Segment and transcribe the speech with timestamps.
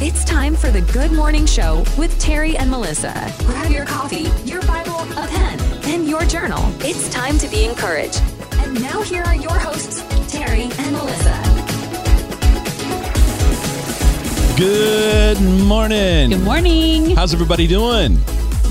[0.00, 3.34] It's time for the Good Morning Show with Terry and Melissa.
[3.40, 6.72] Grab your coffee, your Bible, a pen, and your journal.
[6.78, 8.22] It's time to be encouraged.
[8.58, 11.34] And now here are your hosts, Terry and Melissa.
[14.56, 16.30] Good morning.
[16.30, 17.16] Good morning.
[17.16, 18.18] How's everybody doing?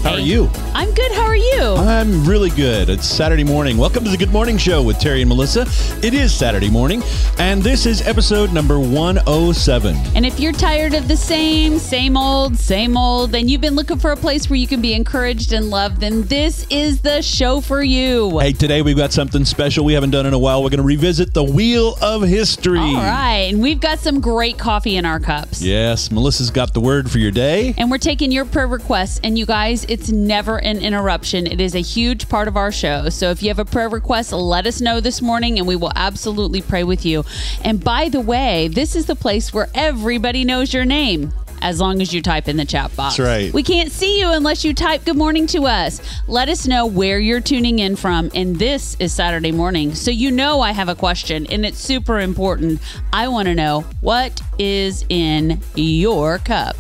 [0.08, 0.50] How are you?
[0.74, 1.12] I'm good.
[1.12, 1.76] How are you?
[1.76, 2.90] I'm really good.
[2.90, 3.78] It's Saturday morning.
[3.78, 5.66] Welcome to the Good Morning Show with Terry and Melissa.
[6.02, 7.04] It is Saturday morning,
[7.40, 9.98] and this is episode number 107.
[10.16, 14.00] And if you're tired of the same, same old, same old, and you've been looking
[14.00, 17.60] for a place where you can be encouraged and loved, then this is the show
[17.60, 18.40] for you.
[18.40, 20.64] Hey, today we've got something special we haven't done in a while.
[20.64, 22.80] We're going to revisit the Wheel of History.
[22.80, 23.50] All right.
[23.52, 25.62] And we've got some great coffee in our cups.
[25.62, 27.74] Yes, Melissa's got the word for your day.
[27.78, 29.20] And we're taking your prayer requests.
[29.22, 31.48] And you guys, it's never an interruption.
[31.48, 33.10] It is a huge part of our show.
[33.10, 35.92] So if you have a prayer request, let us know this morning and we will
[35.96, 37.26] absolutely pray with you.
[37.64, 41.34] And by the way, this is the place where everybody knows your name.
[41.60, 43.18] As long as you type in the chat box.
[43.18, 43.52] That's right.
[43.52, 46.00] We can't see you unless you type good morning to us.
[46.28, 48.30] Let us know where you're tuning in from.
[48.36, 49.96] And this is Saturday morning.
[49.96, 52.80] So you know I have a question and it's super important.
[53.12, 56.76] I want to know what is in your cup.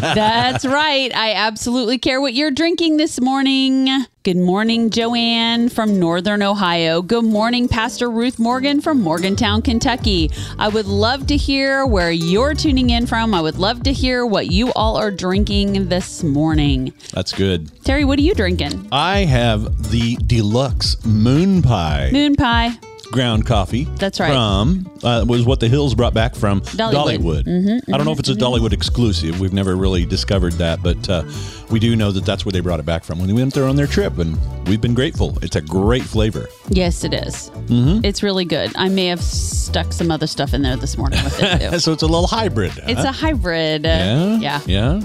[0.00, 1.14] That's right.
[1.14, 3.88] I absolutely care what you're drinking this morning.
[4.22, 7.02] Good morning, Joanne from Northern Ohio.
[7.02, 10.30] Good morning, Pastor Ruth Morgan from Morgantown, Kentucky.
[10.58, 13.34] I would love to hear where you're tuning in from.
[13.34, 16.94] I would love to hear what you all are drinking this morning.
[17.12, 17.70] That's good.
[17.84, 18.88] Terry, what are you drinking?
[18.90, 22.08] I have the deluxe moon pie.
[22.10, 22.78] Moon pie.
[23.14, 23.84] Ground coffee.
[23.96, 24.28] That's right.
[24.32, 27.44] From uh, was what the Hills brought back from Dollywood.
[27.44, 27.82] Dollywood.
[27.92, 29.40] I don't know if it's a Dollywood exclusive.
[29.40, 31.22] We've never really discovered that, but uh,
[31.70, 33.64] we do know that that's where they brought it back from when they went there
[33.66, 35.38] on their trip, and we've been grateful.
[35.42, 36.48] It's a great flavor.
[36.68, 37.50] Yes, it is.
[37.70, 38.72] It's really good.
[38.76, 41.78] I may have stuck some other stuff in there this morning with it too.
[41.78, 42.72] so it's a little hybrid.
[42.86, 43.08] It's huh?
[43.08, 43.84] a hybrid.
[43.84, 44.60] yeah, Yeah.
[44.66, 45.00] yeah.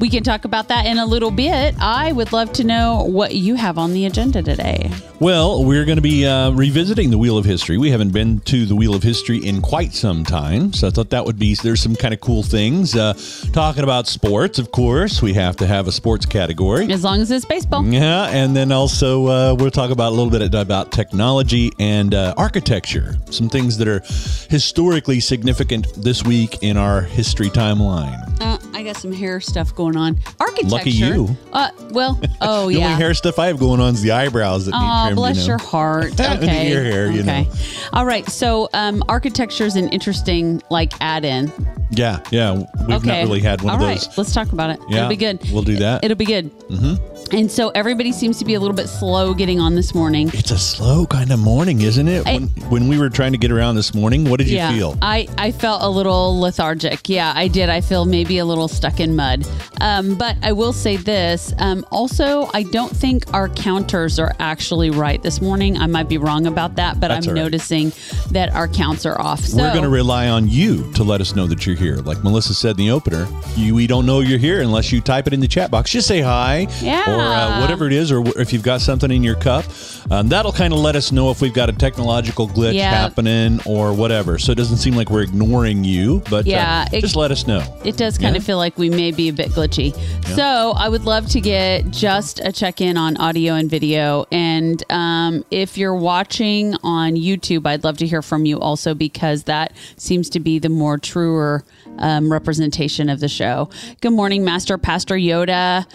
[0.00, 1.74] We can talk about that in a little bit.
[1.78, 4.90] I would love to know what you have on the agenda today.
[5.20, 7.76] Well, we're going to be uh, revisiting the Wheel of History.
[7.76, 11.10] We haven't been to the Wheel of History in quite some time, so I thought
[11.10, 11.54] that would be.
[11.62, 12.96] There's some kind of cool things.
[12.96, 13.12] Uh,
[13.52, 16.90] talking about sports, of course, we have to have a sports category.
[16.90, 17.84] As long as it's baseball.
[17.84, 22.32] Yeah, and then also uh, we'll talk about a little bit about technology and uh,
[22.38, 24.00] architecture, some things that are
[24.48, 28.26] historically significant this week in our history timeline.
[28.40, 30.18] Uh, I got some hair stuff going on.
[30.38, 30.68] Architecture.
[30.68, 31.36] Lucky you.
[31.52, 32.78] Uh, well, oh The yeah.
[32.80, 35.16] The only hair stuff I have going on is the eyebrows that need Oh, trimmed.
[35.16, 35.46] bless you know.
[35.48, 36.12] your heart.
[36.20, 36.70] Okay.
[36.70, 37.42] your hair, you okay.
[37.44, 37.50] know.
[37.92, 38.26] All right.
[38.28, 41.52] So, um, architecture is an interesting like add-in.
[41.90, 42.66] Yeah, yeah, we've
[42.98, 43.06] okay.
[43.06, 43.98] not really had one All of right.
[43.98, 44.16] those.
[44.16, 44.78] Let's talk about it.
[44.88, 45.40] Yeah, It'll be good.
[45.52, 46.04] we'll do that.
[46.04, 46.50] It'll be good.
[46.68, 47.19] Mm-hmm.
[47.32, 50.30] And so everybody seems to be a little bit slow getting on this morning.
[50.34, 52.26] It's a slow kind of morning, isn't it?
[52.26, 54.72] I- when, when we were trying to get around this morning, what did you yeah,
[54.72, 54.98] feel?
[55.00, 57.08] I, I felt a little lethargic.
[57.08, 57.68] Yeah, I did.
[57.68, 59.46] I feel maybe a little stuck in mud.
[59.80, 61.54] Um, but I will say this.
[61.58, 65.78] Um, also, I don't think our counters are actually right this morning.
[65.78, 67.42] I might be wrong about that, but That's I'm right.
[67.42, 67.92] noticing
[68.32, 69.40] that our counts are off.
[69.40, 71.96] So, We're going to rely on you to let us know that you're here.
[71.96, 73.26] Like Melissa said in the opener,
[73.56, 75.90] you, we don't know you're here unless you type it in the chat box.
[75.90, 77.04] Just say hi Yeah.
[77.20, 79.64] Or uh, whatever it is, or if you've got something in your cup.
[80.10, 82.90] Um, that'll kind of let us know if we've got a technological glitch Yeah.
[82.90, 84.38] happening or whatever.
[84.38, 87.46] So it doesn't seem like we're ignoring you, but uh, Yeah, it- just let us
[87.46, 87.62] know.
[87.84, 89.94] It does kind of feel like we may be a bit glitchy.
[90.34, 94.24] So I would love to get just a check in on audio and video.
[94.32, 99.44] And um, if you're watching on YouTube, I'd love to hear from you also because
[99.44, 101.64] that seems to be the more truer
[101.98, 103.68] um, representation of the show.
[104.00, 105.86] Good morning, Master Pastor Yoda.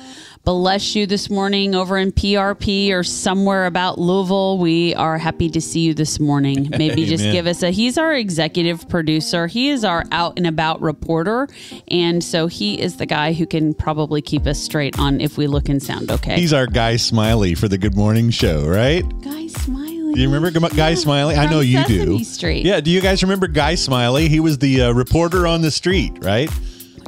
[0.45, 4.59] Bless you this morning over in PRP or somewhere about Louisville.
[4.59, 6.69] We are happy to see you this morning.
[6.77, 7.71] Maybe just give us a.
[7.71, 9.47] He's our executive producer.
[9.47, 11.47] He is our out and about reporter,
[11.87, 15.47] and so he is the guy who can probably keep us straight on if we
[15.47, 16.39] look and sound okay.
[16.39, 19.03] He's our guy Smiley for the Good Morning Show, right?
[19.23, 20.13] Guy Smiley.
[20.13, 21.35] Do you remember Guy Smiley?
[21.35, 22.23] I know you Sesame do.
[22.23, 22.65] Street.
[22.67, 22.81] Yeah.
[22.81, 24.29] Do you guys remember Guy Smiley?
[24.29, 26.51] He was the uh, reporter on the street, right?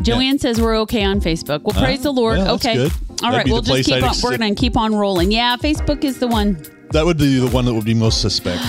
[0.01, 1.63] Joanne says we're okay on Facebook.
[1.63, 2.39] Well, praise the Lord.
[2.39, 2.75] that's okay.
[2.75, 2.91] good.
[3.23, 4.09] All right, we'll just keep I'd on.
[4.09, 5.31] ex- We're to keep on rolling.
[5.31, 6.61] Yeah, Facebook is the one
[6.91, 8.61] That would be the one that would be most suspect.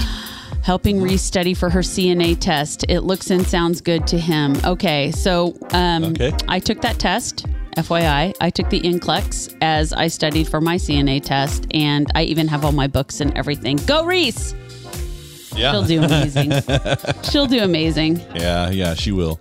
[0.62, 2.84] helping Reese study for her CNA test.
[2.88, 4.56] It looks and sounds good to him.
[4.64, 6.32] Okay, so um, Okay.
[6.48, 7.46] I took that test.
[7.76, 12.48] FYI, I took the NCLEX as I studied for my CNA test, and I even
[12.48, 13.76] have all my books and everything.
[13.86, 14.52] Go Reese!
[15.58, 15.72] Yeah.
[15.72, 16.52] She'll do amazing.
[17.25, 18.20] She'll do amazing.
[18.34, 19.40] Yeah, yeah, she will.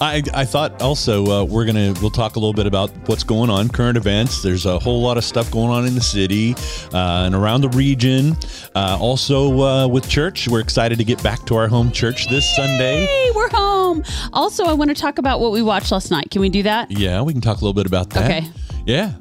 [0.00, 3.50] I, I thought also uh, we're gonna we'll talk a little bit about what's going
[3.50, 4.42] on, current events.
[4.42, 6.54] There's a whole lot of stuff going on in the city
[6.92, 8.36] uh, and around the region.
[8.74, 12.48] Uh, also uh, with church, we're excited to get back to our home church this
[12.56, 13.06] Sunday.
[13.06, 14.04] Hey, we're home.
[14.32, 16.30] Also, I want to talk about what we watched last night.
[16.30, 16.90] Can we do that?
[16.90, 18.24] Yeah, we can talk a little bit about that.
[18.24, 18.48] Okay.
[18.86, 19.12] Yeah.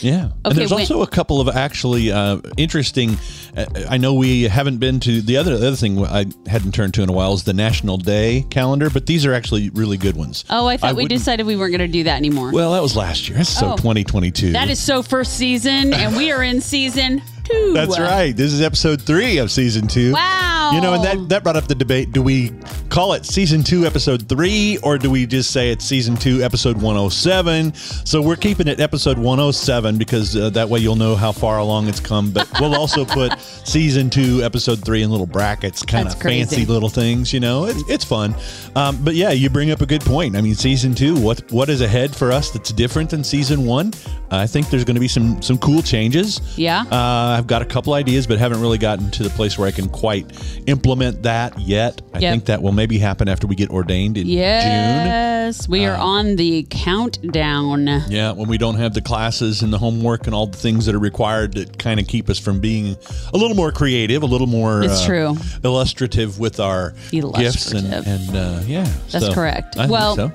[0.00, 0.30] Yeah.
[0.44, 3.16] and there's when- also a couple of actually uh, interesting.
[3.56, 6.94] Uh, I know we haven't been to the other the other thing I hadn't turned
[6.94, 10.16] to in a while is the National Day calendar, but these are actually really good
[10.16, 10.44] ones.
[10.50, 12.50] Oh, I thought we decided we weren't going to do that anymore.
[12.52, 13.38] Well, that was last year.
[13.38, 13.76] That's so Oh.
[13.76, 14.52] 2022.
[14.52, 17.72] that is so first season, and we are in season two.
[17.74, 18.36] That's right.
[18.36, 20.12] This is episode three of season two.
[20.12, 20.53] Wow.
[20.72, 22.12] You know, and that, that brought up the debate.
[22.12, 22.50] Do we
[22.88, 26.76] call it season two, episode three, or do we just say it's season two, episode
[26.76, 27.74] 107?
[27.74, 31.88] So we're keeping it episode 107 because uh, that way you'll know how far along
[31.88, 32.30] it's come.
[32.30, 36.88] But we'll also put season two, episode three in little brackets, kind of fancy little
[36.88, 37.66] things, you know?
[37.66, 38.34] It's, it's fun.
[38.76, 40.36] Um, but yeah, you bring up a good point.
[40.36, 43.92] I mean, season two, what what is ahead for us that's different than season one?
[44.30, 46.40] I think there's going to be some some cool changes.
[46.56, 46.82] Yeah.
[46.90, 49.70] Uh, I've got a couple ideas, but haven't really gotten to the place where I
[49.70, 50.26] can quite
[50.66, 52.00] implement that yet.
[52.12, 52.32] I Yep.
[52.32, 54.32] think that will maybe happen after we get ordained in June.
[54.36, 57.86] Yes, we are on the countdown.
[58.08, 60.94] Yeah, when we don't have the classes and the homework and all the things that
[60.94, 62.96] are required to kind of keep us from being
[63.32, 65.36] a little more creative, a little more It's uh, true.
[65.64, 68.84] illustrative with our gifts and, and uh, yeah.
[69.10, 69.76] That's so correct.
[69.78, 70.32] I well, so.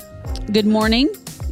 [0.52, 1.10] good morning.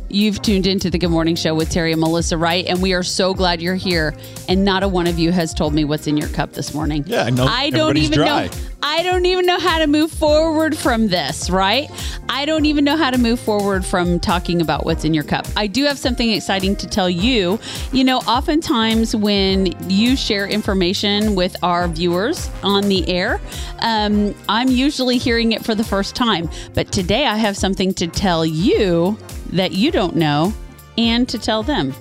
[0.09, 3.03] You've tuned into the Good Morning Show with Terry and Melissa Wright, and we are
[3.03, 4.15] so glad you're here.
[4.47, 7.03] And not a one of you has told me what's in your cup this morning.
[7.05, 7.45] Yeah, I know.
[7.45, 8.45] I don't even dry.
[8.45, 8.51] know.
[8.81, 11.49] I don't even know how to move forward from this.
[11.49, 11.89] Right?
[12.29, 15.45] I don't even know how to move forward from talking about what's in your cup.
[15.57, 17.59] I do have something exciting to tell you.
[17.91, 23.41] You know, oftentimes when you share information with our viewers on the air,
[23.79, 26.49] um, I'm usually hearing it for the first time.
[26.73, 29.17] But today I have something to tell you
[29.53, 30.53] that you don't know
[30.97, 31.93] and to tell them.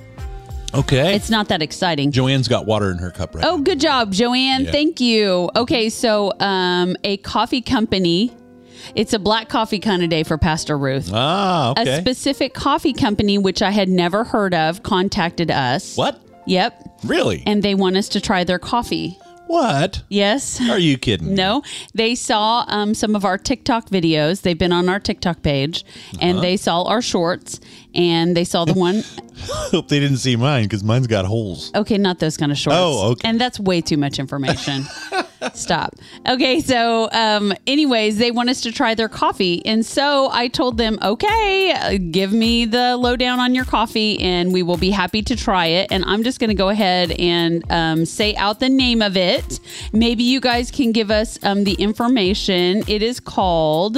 [0.74, 1.14] Okay.
[1.14, 2.10] It's not that exciting.
[2.10, 4.64] Joanne's got water in her cup right Oh, good job, Joanne.
[4.64, 4.72] Yeah.
[4.72, 5.48] Thank you.
[5.56, 8.32] Okay, so um, a coffee company.
[8.94, 11.10] It's a black coffee kind of day for Pastor Ruth.
[11.12, 15.96] Ah, A specific coffee company, which I had never heard of, contacted us.
[15.96, 16.20] what?
[16.46, 17.00] Yep.
[17.04, 17.42] Really?
[17.46, 19.18] And they want us to try their coffee.
[19.46, 20.02] What?
[20.08, 20.60] Yes.
[20.60, 21.34] Are you kidding?
[21.34, 21.62] No,
[21.94, 24.42] they saw um, some of our TikTok videos.
[24.42, 26.18] They've been on our TikTok page, Uh-huh.
[26.20, 27.60] and they saw our shorts,
[27.94, 29.02] and they saw the one.
[29.48, 31.70] Hope they didn't see mine because mine's got holes.
[31.74, 32.76] Okay, not those kind of shorts.
[32.78, 33.28] Oh, okay.
[33.28, 34.84] And that's way too much information.
[35.54, 35.96] Stop.
[36.28, 40.78] Okay, so um, anyways, they want us to try their coffee, and so I told
[40.78, 45.36] them, okay, give me the lowdown on your coffee, and we will be happy to
[45.36, 45.92] try it.
[45.92, 49.60] And I'm just going to go ahead and um, say out the name of it.
[49.92, 52.82] Maybe you guys can give us um, the information.
[52.88, 53.94] It is called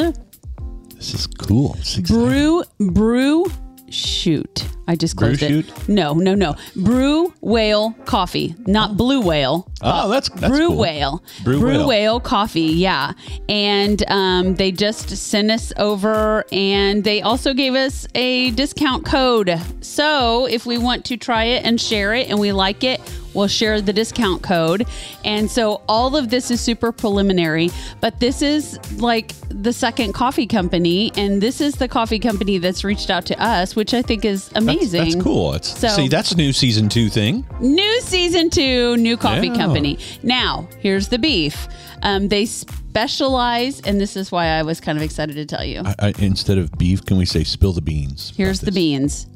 [0.97, 1.77] This is cool.
[2.07, 3.47] Brew Brew
[3.91, 4.67] Shoot.
[4.87, 5.49] I just Brew closed it.
[5.49, 5.89] Shoot?
[5.89, 6.57] No, no, no.
[6.75, 9.71] Brew Whale Coffee, not Blue Whale.
[9.83, 10.79] Oh, that's, that's Brew cool.
[10.79, 11.23] Whale.
[11.45, 12.21] Brew brew Whale.
[12.21, 13.13] Coffee, yeah.
[13.49, 19.59] And um, they just sent us over and they also gave us a discount code.
[19.81, 23.01] So if we want to try it and share it and we like it,
[23.39, 24.87] we'll share the discount code.
[25.25, 27.71] And so all of this is super preliminary,
[28.01, 31.13] but this is like the second coffee company.
[31.17, 34.51] And this is the coffee company that's reached out to us, which I think is
[34.55, 35.05] amazing.
[35.13, 35.55] that's cool.
[35.55, 37.47] It's, So- see, that's a new season two thing.
[37.61, 39.55] New season two, new coffee Yeah.
[39.57, 39.99] company.
[40.23, 41.69] Now, here's the beef.
[42.03, 45.83] Um, they specialize, and this is why I was kind of excited to tell you.
[45.85, 48.33] I, I, instead of beef, can we say spill the beans?
[48.37, 49.27] Here's the beans.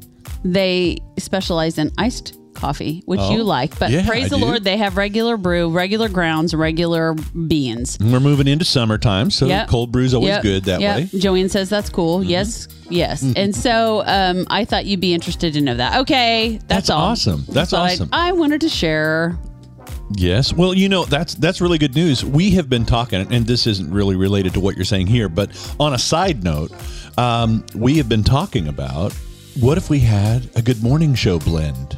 [0.43, 4.45] They specialize in iced coffee, which Oh, you like, but yeah, praise I the do.
[4.45, 7.13] Lord, they have regular brew, regular grounds, regular
[7.47, 7.97] beans.
[7.99, 9.67] We're moving into summertime, so Yep.
[9.67, 10.41] cold brew's always Yep.
[10.43, 10.95] good that Yep.
[10.95, 11.03] way.
[11.03, 11.19] Mm-hmm.
[11.19, 12.23] Joanne says that's cool.
[12.23, 13.23] Yes, yes.
[13.35, 15.99] And so um, I thought you'd be interested to know that.
[16.01, 17.01] Okay, that's, That's all.
[17.01, 17.45] awesome.
[17.49, 18.09] That's So I- awesome.
[18.11, 19.37] I wanted to share.
[20.15, 20.53] Yes.
[20.53, 22.23] Well, you know, that's that's really good news.
[22.23, 25.49] We have been talking, and this isn't really related to what you're saying here, but
[25.79, 26.71] on a side note,
[27.17, 29.11] um, we have been talking about
[29.59, 31.97] what if we had a good morning show blend.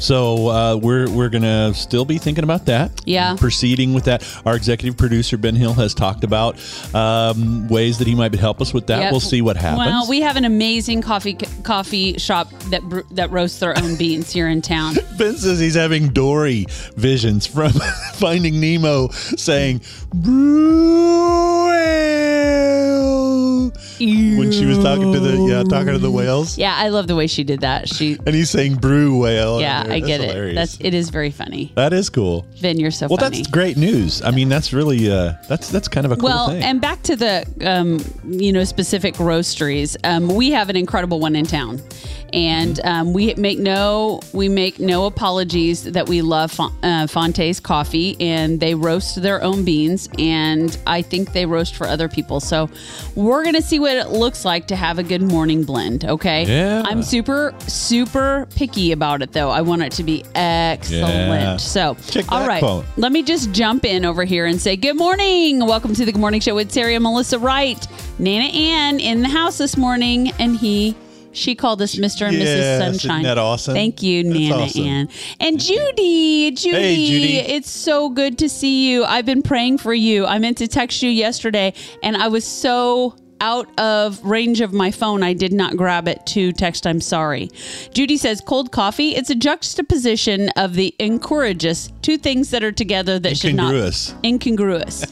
[0.00, 2.90] So uh, we're we're gonna still be thinking about that.
[3.04, 3.36] Yeah.
[3.36, 4.24] Proceeding with that.
[4.46, 6.56] Our executive producer Ben Hill has talked about
[6.94, 9.00] um, ways that he might help us with that.
[9.00, 9.12] Yep.
[9.12, 9.86] We'll see what happens.
[9.86, 14.48] Well, we have an amazing coffee coffee shop that that roasts their own beans here
[14.48, 14.94] in town.
[15.18, 17.72] Ben says he's having Dory visions from
[18.14, 19.80] Finding Nemo saying
[20.14, 26.56] "Brew ale," when she was talking to the yeah, talking to the whales.
[26.58, 27.88] Yeah, I love the way she did that.
[27.88, 29.60] She And he's saying brew whale.
[29.60, 30.54] Yeah, I get it.
[30.54, 31.72] That's it is very funny.
[31.76, 32.46] that is cool.
[32.60, 33.38] Ben, you're so Well, funny.
[33.38, 34.22] that's great news.
[34.22, 36.62] I mean, that's really uh, that's that's kind of a cool well, thing.
[36.62, 37.98] and back to the um,
[38.40, 39.96] you know specific roasteries.
[40.04, 41.80] Um, we have an incredible one in town,
[42.32, 48.16] and um, we make no we make no apologies that we love uh, Fonte's coffee,
[48.20, 52.40] and they roast their own beans, and I think they roast for other people.
[52.40, 52.68] So
[53.14, 56.04] we're gonna see what it looks like to have a good morning blend.
[56.04, 56.82] Okay, Yeah.
[56.86, 59.50] I'm super super picky about it though.
[59.50, 61.30] I want it to be excellent.
[61.30, 61.56] Yeah.
[61.56, 62.84] So Check all quote.
[62.96, 65.64] let me just jump in over here and say good morning.
[65.66, 67.86] Welcome to the Good Morning Show with Terry and Melissa Wright.
[68.18, 70.96] Nana Ann in the house this morning, and he.
[71.32, 72.26] She called us Mr.
[72.26, 72.58] and Yes, Mrs.
[72.58, 73.22] isn't Sunshine.
[73.24, 73.74] that awesome?
[73.74, 74.84] Thank you, That's Nana awesome.
[74.84, 75.08] Ann.
[75.40, 77.36] And Judy, Judy, Hey, Judy.
[77.38, 79.04] it's so good to see you.
[79.04, 80.26] I've been praying for you.
[80.26, 84.90] I meant to text you yesterday, and I was so out of range of my
[84.90, 86.86] phone, I did not grab it to text.
[86.86, 87.50] I'm sorry.
[87.94, 89.14] Judy says cold coffee.
[89.14, 94.14] It's a juxtaposition of the incongruous, two things that are together that should not Incongruous.
[94.24, 95.04] incongruous.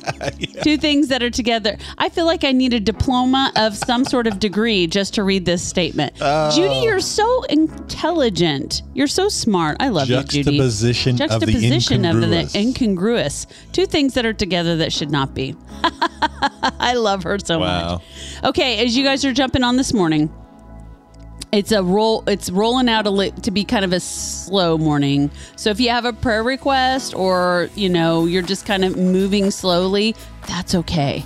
[0.62, 1.76] Two things that are together.
[1.98, 5.44] I feel like I need a diploma of some sort of degree just to read
[5.44, 6.14] this statement.
[6.20, 6.50] Oh.
[6.54, 8.82] Judy, you're so intelligent.
[8.94, 9.76] You're so smart.
[9.80, 10.58] I love you, Judy.
[10.58, 12.54] Juxtaposition of the Juxtaposition of the incongruous.
[12.54, 13.46] incongruous.
[13.72, 15.54] Two things that are together that should not be.
[16.80, 17.92] I love her so Wow.
[17.96, 18.02] much.
[18.44, 20.32] Okay, as you guys are jumping on this morning,
[21.52, 22.24] it's a roll.
[22.26, 25.30] It's rolling out a li- to be kind of a slow morning.
[25.56, 29.50] So if you have a prayer request, or you know you're just kind of moving
[29.50, 30.14] slowly,
[30.46, 31.24] that's okay.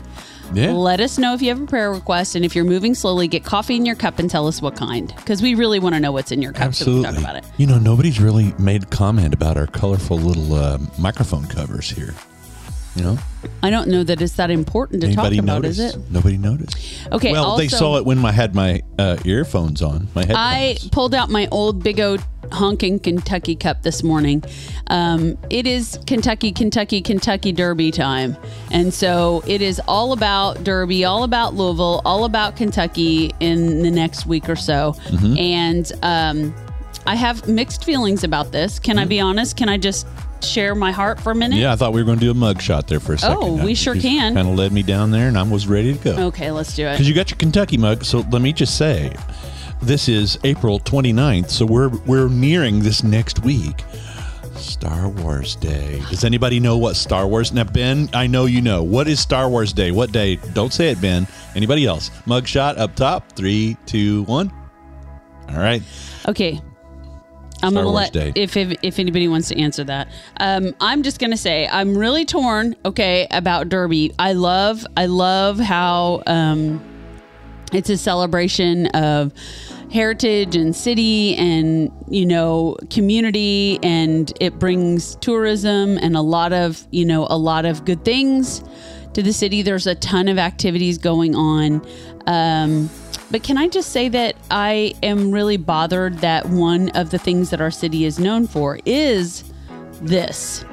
[0.53, 0.73] Yeah.
[0.73, 3.45] Let us know if you have a prayer request, and if you're moving slowly, get
[3.45, 6.11] coffee in your cup and tell us what kind, because we really want to know
[6.11, 6.75] what's in your cup.
[6.75, 7.05] So we Absolutely.
[7.05, 7.45] can talk about it.
[7.57, 12.15] You know, nobody's really made comment about our colorful little uh, microphone covers here.
[12.97, 13.19] You know,
[13.63, 15.79] I don't know that it's that important to anybody talk about, noticed?
[15.79, 16.11] is it?
[16.11, 16.77] Nobody noticed.
[17.13, 17.33] Okay.
[17.33, 20.09] well, they saw it when I had my uh, earphones on.
[20.15, 20.37] My headphones.
[20.39, 22.21] I pulled out my old big old
[22.53, 24.43] honking Kentucky cup this morning.
[24.89, 28.37] Um, it is Kentucky, Kentucky, Kentucky Derby time.
[28.73, 33.91] And so it is all about Derby, all about Louisville, all about Kentucky in the
[33.91, 34.95] next week or so.
[35.05, 35.39] Mm-hmm.
[35.39, 36.55] And um,
[37.07, 38.79] I have mixed feelings about this.
[38.79, 39.57] Can I be honest?
[39.57, 40.07] Can I just
[40.45, 41.59] share my heart for a minute?
[41.59, 43.39] Yeah, I thought we were going to do a mug shot there for a second.
[43.41, 44.35] Oh, we sure can.
[44.35, 46.27] Kind of led me down there, and I was ready to go.
[46.29, 46.93] Okay, let's do it.
[46.93, 48.05] Because you got your Kentucky mug.
[48.05, 49.15] So let me just say,
[49.83, 51.51] this is April 29th.
[51.51, 53.85] So we're we're nearing this next week.
[54.57, 56.03] Star Wars Day.
[56.11, 57.53] Does anybody know what Star Wars?
[57.53, 58.83] Now, Ben, I know you know.
[58.83, 59.91] What is Star Wars Day?
[59.91, 60.37] What day?
[60.53, 61.27] Don't say it, Ben.
[61.55, 62.11] Anybody else?
[62.27, 63.33] Mug shot up top.
[63.33, 64.53] Three, two, one.
[65.49, 65.83] All right.
[66.29, 66.61] Okay.
[67.63, 68.33] I'm Star gonna Wars let Day.
[68.35, 70.09] if, if if anybody wants to answer that.
[70.39, 72.77] Um, I'm just gonna say I'm really torn.
[72.85, 74.13] Okay, about Derby.
[74.19, 76.83] I love I love how um,
[77.73, 79.33] it's a celebration of
[79.91, 86.87] heritage and city and you know community and it brings tourism and a lot of
[86.93, 88.63] you know a lot of good things
[89.15, 91.85] to the city there's a ton of activities going on
[92.29, 92.89] um,
[93.31, 97.51] but can i just say that i am really bothered that one of the things
[97.51, 99.45] that our city is known for is
[100.03, 100.65] this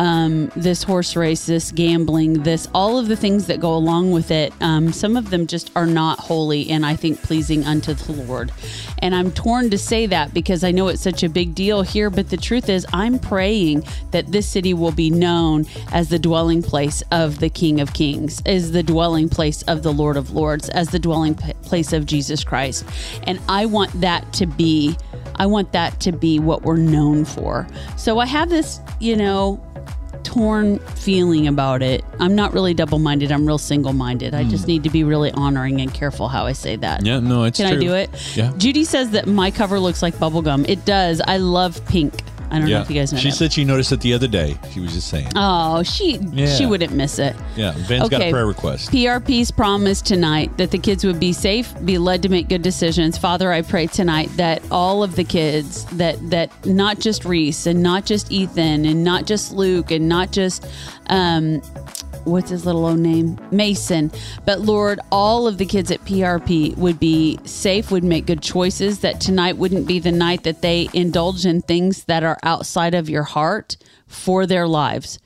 [0.00, 4.30] um, this horse race, this gambling, this all of the things that go along with
[4.30, 4.50] it.
[4.62, 8.50] Um, some of them just are not holy and I think pleasing unto the Lord.
[9.00, 12.08] And I'm torn to say that because I know it's such a big deal here,
[12.08, 16.62] but the truth is, I'm praying that this city will be known as the dwelling
[16.62, 20.70] place of the King of Kings, as the dwelling place of the Lord of Lords,
[20.70, 22.86] as the dwelling place of Jesus Christ.
[23.24, 24.96] And I want that to be.
[25.36, 27.66] I want that to be what we're known for.
[27.96, 29.62] So I have this, you know,
[30.22, 32.04] torn feeling about it.
[32.18, 33.32] I'm not really double minded.
[33.32, 34.34] I'm real single minded.
[34.34, 37.00] I just need to be really honoring and careful how I say that.
[37.00, 37.06] Hmm.
[37.06, 38.10] Yeah, no, it's Can I do it?
[38.36, 38.52] Yeah.
[38.56, 40.68] Judy says that my cover looks like bubblegum.
[40.68, 41.20] It does.
[41.20, 42.22] I love pink.
[42.50, 43.36] I don't know if you guys know She that.
[43.36, 44.56] said she noticed it the other day.
[44.72, 45.28] She was just saying.
[45.36, 46.46] oh, she Yeah.
[46.54, 47.36] she wouldn't miss it.
[47.56, 48.90] yeah, Ben's got a prayer request.
[48.90, 53.16] PRP's promise tonight that the kids would be safe, be led to make good decisions.
[53.16, 57.82] Father, I pray tonight that all of the kids, that that not just Reese and
[57.82, 60.66] not just Ethan and not just Luke and not just
[61.08, 61.60] um
[62.24, 63.38] what's his little old name?
[63.50, 64.10] Mason.
[64.44, 69.00] But Lord, all of the kids at PRP would be safe, would make good choices,
[69.00, 73.08] that tonight wouldn't be the night that they indulge in things that are outside of
[73.08, 73.76] your heart
[74.10, 75.20] for their lives.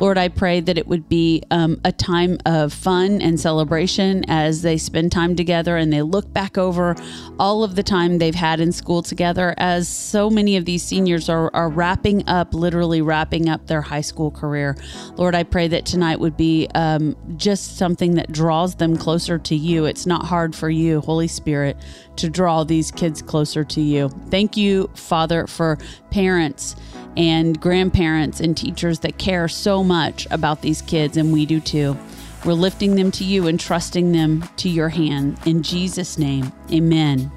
[0.00, 4.62] Lord, I pray that it would be um, a time of fun and celebration as
[4.62, 6.96] they spend time together and they look back over
[7.38, 11.28] all of the time they've had in school together, as so many of these seniors
[11.28, 14.74] are, are wrapping up, literally wrapping up their high school career.
[15.16, 19.54] Lord, I pray that tonight would be um, just something that draws them closer to
[19.54, 19.84] you.
[19.84, 21.76] It's not hard for you, Holy Spirit,
[22.16, 24.08] to draw these kids closer to you.
[24.30, 25.78] Thank you, Father, for
[26.10, 26.74] parents
[27.16, 31.96] and grandparents and teachers that care so much about these kids, and we do too.
[32.44, 35.38] We're lifting them to you and trusting them to your hand.
[35.44, 37.30] In Jesus' name, amen.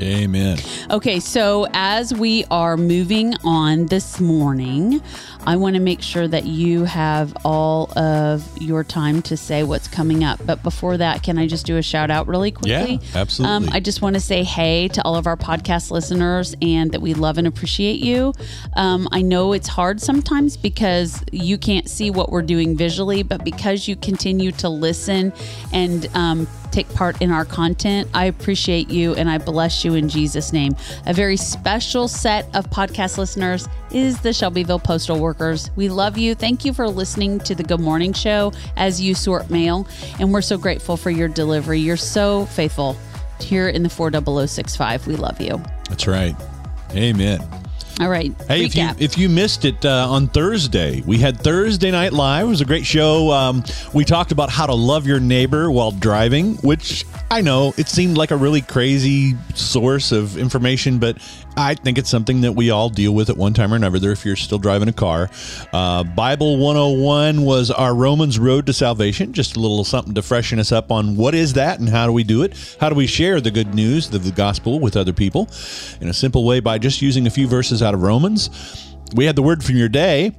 [0.00, 0.58] Amen.
[0.90, 5.02] Okay, so as we are moving on this morning,
[5.44, 9.88] I want to make sure that you have all of your time to say what's
[9.88, 10.44] coming up.
[10.44, 13.00] But before that, can I just do a shout out really quickly?
[13.02, 13.56] Yeah, absolutely.
[13.56, 17.00] Um, I just want to say hey to all of our podcast listeners and that
[17.00, 18.32] we love and appreciate you.
[18.76, 23.44] Um, I know it's hard sometimes because you can't see what we're doing visually, but
[23.44, 25.32] because you continue to listen
[25.72, 28.08] and um, take part in our content.
[28.14, 30.74] I appreciate you and I bless you in Jesus' name.
[31.06, 35.31] A very special set of podcast listeners is the Shelbyville Postal Workers.
[35.76, 36.34] We love you.
[36.34, 39.86] Thank you for listening to the Good Morning Show as you sort mail,
[40.18, 41.80] and we're so grateful for your delivery.
[41.80, 42.96] You're so faithful
[43.40, 45.06] here in the 40065.
[45.06, 45.62] We love you.
[45.88, 46.36] That's right.
[46.92, 47.61] Amen.
[48.02, 48.34] All right.
[48.48, 52.46] Hey, if you if you missed it uh, on Thursday, we had Thursday Night Live.
[52.46, 53.30] It was a great show.
[53.30, 53.62] Um,
[53.94, 58.16] we talked about how to love your neighbor while driving, which I know it seemed
[58.16, 61.16] like a really crazy source of information, but
[61.56, 64.10] I think it's something that we all deal with at one time or another.
[64.10, 65.30] If you're still driving a car,
[65.72, 69.32] uh, Bible 101 was our Romans Road to Salvation.
[69.32, 72.12] Just a little something to freshen us up on what is that and how do
[72.12, 72.76] we do it?
[72.80, 75.48] How do we share the good news of the gospel with other people
[76.00, 78.50] in a simple way by just using a few verses out of Romans.
[79.14, 80.32] We had the word from your day.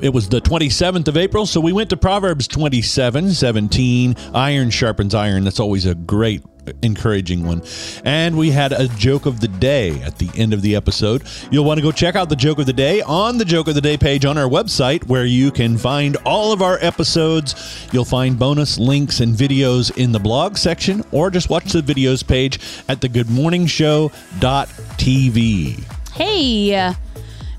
[0.00, 4.14] It was the 27th of April, so we went to Proverbs 27 17.
[4.34, 5.42] Iron sharpens iron.
[5.44, 6.42] That's always a great,
[6.82, 7.62] encouraging one.
[8.04, 11.22] And we had a joke of the day at the end of the episode.
[11.50, 13.74] You'll want to go check out the joke of the day on the joke of
[13.74, 17.88] the day page on our website, where you can find all of our episodes.
[17.92, 22.26] You'll find bonus links and videos in the blog section, or just watch the videos
[22.26, 22.56] page
[22.88, 25.97] at thegoodmorningshow.tv.
[26.18, 26.92] Hey,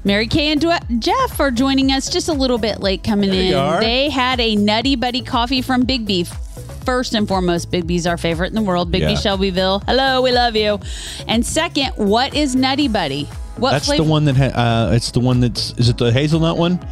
[0.03, 3.51] Mary Kay and Jeff are joining us just a little bit late coming There you
[3.53, 3.57] in.
[3.57, 3.79] are.
[3.79, 6.25] They had a Nutty Buddy coffee from Big B.
[6.85, 8.91] First and foremost, Big B's our favorite in the world.
[8.91, 9.79] Big B Shelbyville.
[9.87, 10.77] Hello, we love you.
[11.25, 13.25] And second, what is Nutty Buddy?
[13.55, 14.03] What That's flavor?
[14.03, 16.85] the one that ha- uh, it's the one that's is it the hazelnut one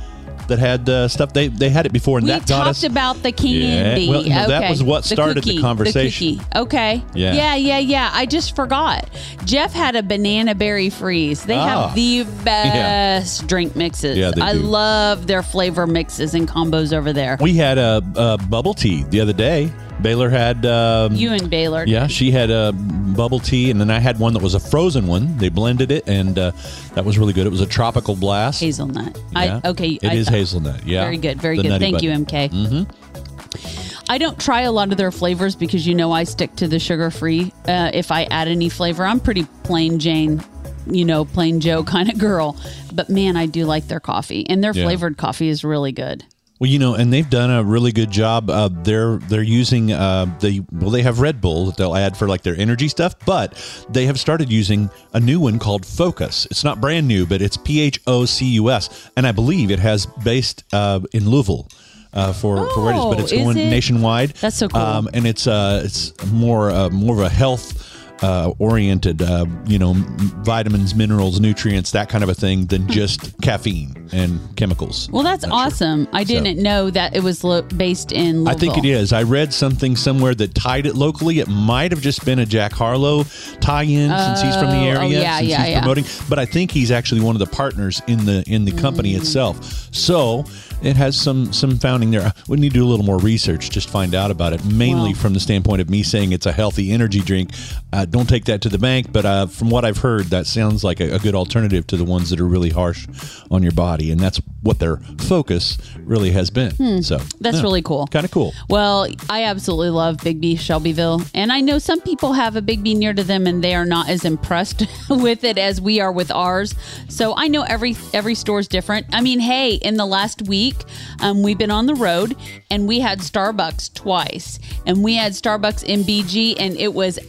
[0.47, 2.83] that had uh, stuff they they had it before and We that got talked us
[2.83, 4.03] about the candy.
[4.05, 6.37] Yeah, well, no, that was what started the cookie, conversation.
[6.37, 6.49] cookie.
[6.59, 7.03] Okay.
[7.13, 7.33] Yeah.
[7.33, 8.09] Yeah, yeah, yeah.
[8.13, 9.09] I just forgot.
[9.45, 11.43] Jeff had a banana berry freeze.
[11.45, 11.87] They Ah.
[11.87, 14.17] have the best drink mixes.
[14.17, 14.59] Yeah, I do.
[14.59, 17.37] love their flavor mixes and combos over there.
[17.39, 19.71] we had a, a bubble tea the other day.
[20.01, 21.83] Baylor had um, You and Baylor.
[21.87, 25.07] yeah she had a bubble tea and then I had one that was a frozen
[25.07, 25.37] one.
[25.37, 26.51] They blended it and uh,
[26.93, 27.47] that was really good.
[27.47, 28.61] It was a tropical blast.
[28.61, 29.17] Hazelnut.
[29.31, 29.59] Yeah.
[29.63, 29.89] I okay.
[30.01, 30.85] It I, is hazelnut.
[30.85, 31.41] Yeah, Very good.
[31.41, 31.79] Very The good.
[31.81, 32.49] Thank you, MK.
[32.51, 34.03] Mm-hmm.
[34.09, 36.79] I don't try a lot of their flavors because you know I stick to the
[36.79, 37.51] sugar free.
[37.67, 40.41] Uh, if I add any flavor, I'm pretty plain Jane,
[40.89, 42.55] you know, plain Joe kind of girl.
[42.93, 44.85] But man, I do like their coffee, and their Yeah.
[44.85, 46.23] flavored coffee is really good.
[46.59, 48.49] Well, you know, and they've done a really good job.
[48.49, 52.27] Uh, they're they're using uh, the well, they have Red Bull that they'll add for
[52.27, 53.53] like their energy stuff, but
[53.89, 56.47] they have started using a new one called Phocus.
[56.49, 59.69] It's not brand new, but it's P H O C U S, and I believe
[59.69, 61.67] it has based uh, in Louisville.
[62.13, 63.69] Uh, for for where it is, but Oh, it's going it?
[63.69, 64.29] nationwide.
[64.29, 64.79] That's so cool.
[64.81, 69.77] Um, and it's uh, it's more uh, more of a health uh, oriented, uh, you
[69.79, 75.09] know, vitamins, minerals, nutrients, that kind of a thing, than just caffeine and chemicals.
[75.11, 75.65] Well, that's Not sure.
[75.67, 76.07] awesome.
[76.13, 78.43] I didn't know that it was lo- based in.
[78.43, 78.49] Louisville.
[78.49, 79.13] I think it is.
[79.13, 81.39] I read something somewhere that tied it locally.
[81.39, 83.23] It might have just been a Jack Harlow
[83.59, 85.79] tie-in since he's from the Oh, oh, area, yeah, since yeah, he's yeah.
[85.81, 86.05] promoting.
[86.29, 89.17] But I think he's actually one of the partners in the in the company Mm.
[89.17, 89.87] itself.
[89.93, 90.45] So
[90.81, 92.31] it has some some founding there.
[92.47, 94.63] We need to do a little more research just find out about it.
[94.65, 97.51] Mainly Well- from the standpoint of me saying it's a healthy energy drink.
[97.91, 100.83] Uh, don't take that to the bank, but uh, from what I've heard, that sounds
[100.83, 103.07] like a, a good alternative to the ones that are really harsh
[103.51, 107.03] on your body, and that's what their focus really has been.
[107.03, 107.25] So Hmm.
[107.39, 108.07] That's really cool.
[108.07, 108.53] Kind of cool.
[108.69, 111.21] Well, I absolutely love Big B Shelbyville.
[111.33, 113.85] And I know some people have a Big B near to them and they are
[113.85, 116.75] not as impressed with it as we are with ours.
[117.07, 119.07] So I know every every store is different.
[119.13, 120.75] I mean, hey, in the last week,
[121.21, 122.35] um, we've been on the road
[122.69, 124.59] and we had Starbucks twice.
[124.85, 127.19] And we had Starbucks in BG and it was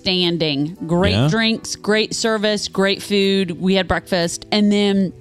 [0.00, 0.76] outstanding.
[0.86, 1.28] Great Yeah.
[1.28, 3.60] drinks, great service, great food.
[3.60, 4.46] We had breakfast.
[4.50, 5.12] And then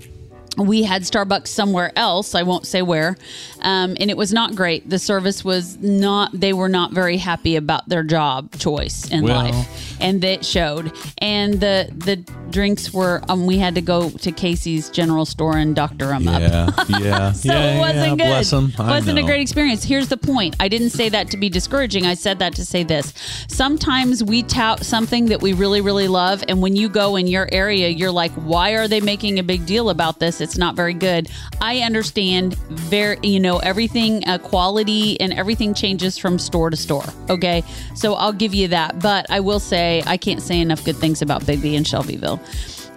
[0.67, 2.35] we had Starbucks somewhere else.
[2.35, 3.17] I won't say where.
[3.61, 4.89] Um, and it was not great.
[4.89, 9.51] The service was not, they were not very happy about their job choice in Well.
[9.51, 9.95] life.
[10.01, 10.91] And that showed.
[11.17, 12.17] And the, the
[12.49, 16.41] drinks were, um, we had to go to Casey's general store and doctor them up.
[16.41, 17.75] Yeah, yeah, So yeah.
[17.75, 18.17] it wasn't yeah, good.
[18.17, 18.73] Bless them.
[18.77, 19.83] wasn't a great experience.
[19.83, 20.55] Here's the point.
[20.59, 22.05] I didn't say that to be discouraging.
[22.05, 23.13] I said that to say this.
[23.47, 27.47] Sometimes we tout something that we really, really love, and when you go in your
[27.51, 30.39] area, you're like, "Why are they making a big deal about this?
[30.41, 31.29] It's not very good."
[31.61, 32.55] I understand.
[32.69, 37.05] Very, you know, everything uh, quality and everything changes from store to store.
[37.29, 37.63] Okay,
[37.95, 38.99] so I'll give you that.
[38.99, 42.39] But I will say I can't say enough good things about Big B and Shelbyville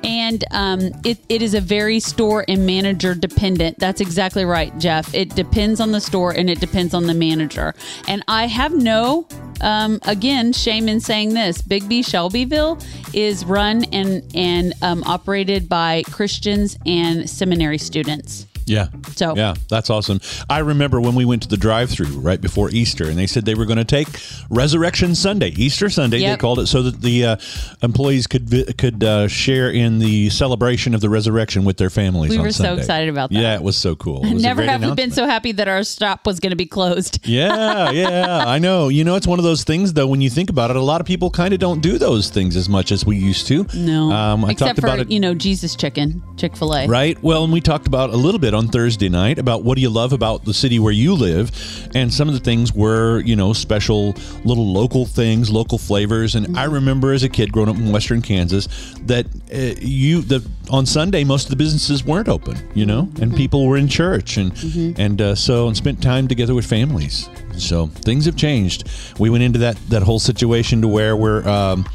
[0.04, 3.78] and um, it, it is a very store and manager dependent.
[3.78, 5.14] That's exactly right, Jeff.
[5.14, 7.74] It depends on the store and it depends on the manager.
[8.08, 9.26] And I have no,
[9.62, 11.62] um, again, shame in saying this.
[11.62, 12.78] Big B Shelbyville
[13.14, 18.46] is run and and um, operated by Christians and seminary students.
[18.66, 18.88] Yeah.
[19.16, 20.20] So- yeah, that's awesome.
[20.50, 23.54] I remember when we went to the drive-through right before Easter, and they said they
[23.54, 24.08] were going to take
[24.50, 26.18] Resurrection Sunday, Easter Sunday.
[26.20, 27.36] They called it so that the uh,
[27.82, 32.30] employees could vi- could uh, share in the celebration of the resurrection with their families.
[32.30, 33.38] We were so excited about that.
[33.38, 34.20] Yeah, it was so cool.
[34.22, 37.20] Was Never have we been so happy that our stop was going to be closed.
[37.24, 38.88] yeah, yeah, I know.
[38.88, 40.06] You know, it's one of those things, though.
[40.06, 42.56] When you think about it, a lot of people kind of don't do those things
[42.56, 43.66] as much as we used to.
[43.74, 45.10] No, um, I except talked for about it.
[45.10, 46.86] you know Jesus Chicken, Chick Fil A.
[46.86, 47.20] Right.
[47.22, 49.90] Well, and we talked about a little bit on Thursday night about what do you
[49.90, 51.50] love about the city where you live,
[51.94, 56.34] and some of the things were you know special little local things, local flavors.
[56.34, 58.68] And I remember as a kid growing up in Western Kansas
[59.02, 63.34] that uh, you the on Sunday most of the businesses weren't open, you know, and
[63.34, 64.52] people were in church and
[64.98, 67.28] and uh, so and spent time together with families.
[67.58, 68.88] So things have changed.
[69.18, 71.46] We went into that that whole situation to where we're.
[71.48, 71.86] Um,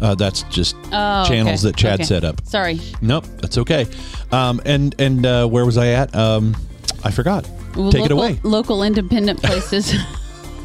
[0.00, 1.70] uh, that's just Oh, channels okay.
[1.72, 2.04] that Chad Okay.
[2.04, 2.40] set up.
[2.46, 2.80] Sorry.
[3.00, 3.86] Nope, that's okay.
[4.32, 6.14] Um, and and uh, where was I at?
[6.14, 6.56] Um,
[7.04, 7.48] I forgot.
[7.76, 8.40] Well, Take it local- away.
[8.42, 9.94] Local independent places.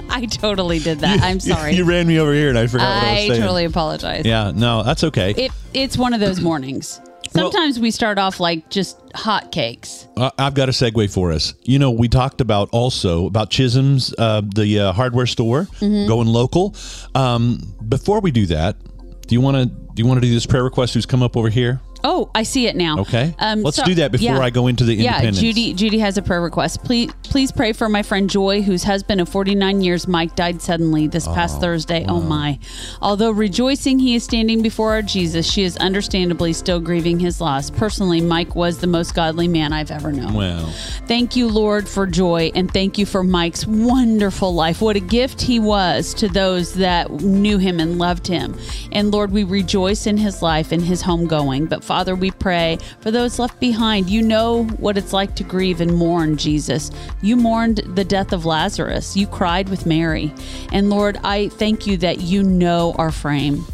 [0.09, 1.21] I totally did that.
[1.21, 1.73] I'm sorry.
[1.75, 4.25] You, ran me over here, and I forgot what I was I totally apologize.
[4.25, 5.31] Yeah, no, that's okay.
[5.35, 6.99] It it's one of those mornings.
[7.33, 10.07] Well- Sometimes we start off like just hot cakes.
[10.15, 11.53] I've got a segue for us.
[11.63, 16.07] You know, we talked about also about Chisholm's, uh, the uh, hardware store, Mm-hmm.
[16.07, 16.75] going local.
[17.13, 18.77] Um, before we do that,
[19.27, 20.93] do you want to do you want to do this prayer request?
[20.93, 21.81] Who's come up over here?
[22.07, 22.99] Oh, I see it now.
[22.99, 23.33] Okay.
[23.39, 25.41] Um, Let's do that before I go into the independence.
[25.41, 25.51] Yeah.
[25.51, 25.73] Judy.
[25.73, 26.83] Judy has a prayer request.
[26.83, 31.07] Please, please pray for my friend Joy, whose husband of 49 years, Mike, died suddenly
[31.07, 32.05] this past oh, Thursday.
[32.07, 32.59] Oh my!
[33.01, 37.71] Although rejoicing he is standing before our Jesus, she is understandably still grieving his loss.
[37.71, 40.35] Personally, Mike was the most godly man I've ever known.
[40.35, 40.71] Well,
[41.07, 44.81] Thank you, Lord, for joy, and thank you for Mike's wonderful life.
[44.81, 48.57] What a gift he was to those that knew him and loved him.
[48.91, 51.69] And Lord, we rejoice in his life and his homegoing.
[51.69, 54.09] But Father, we pray for those left behind.
[54.09, 56.91] You know what it's like to grieve and mourn, Jesus.
[57.21, 60.33] You mourned the death of Lazarus, you cried with Mary.
[60.73, 63.65] And Lord, I thank you that you know our frame.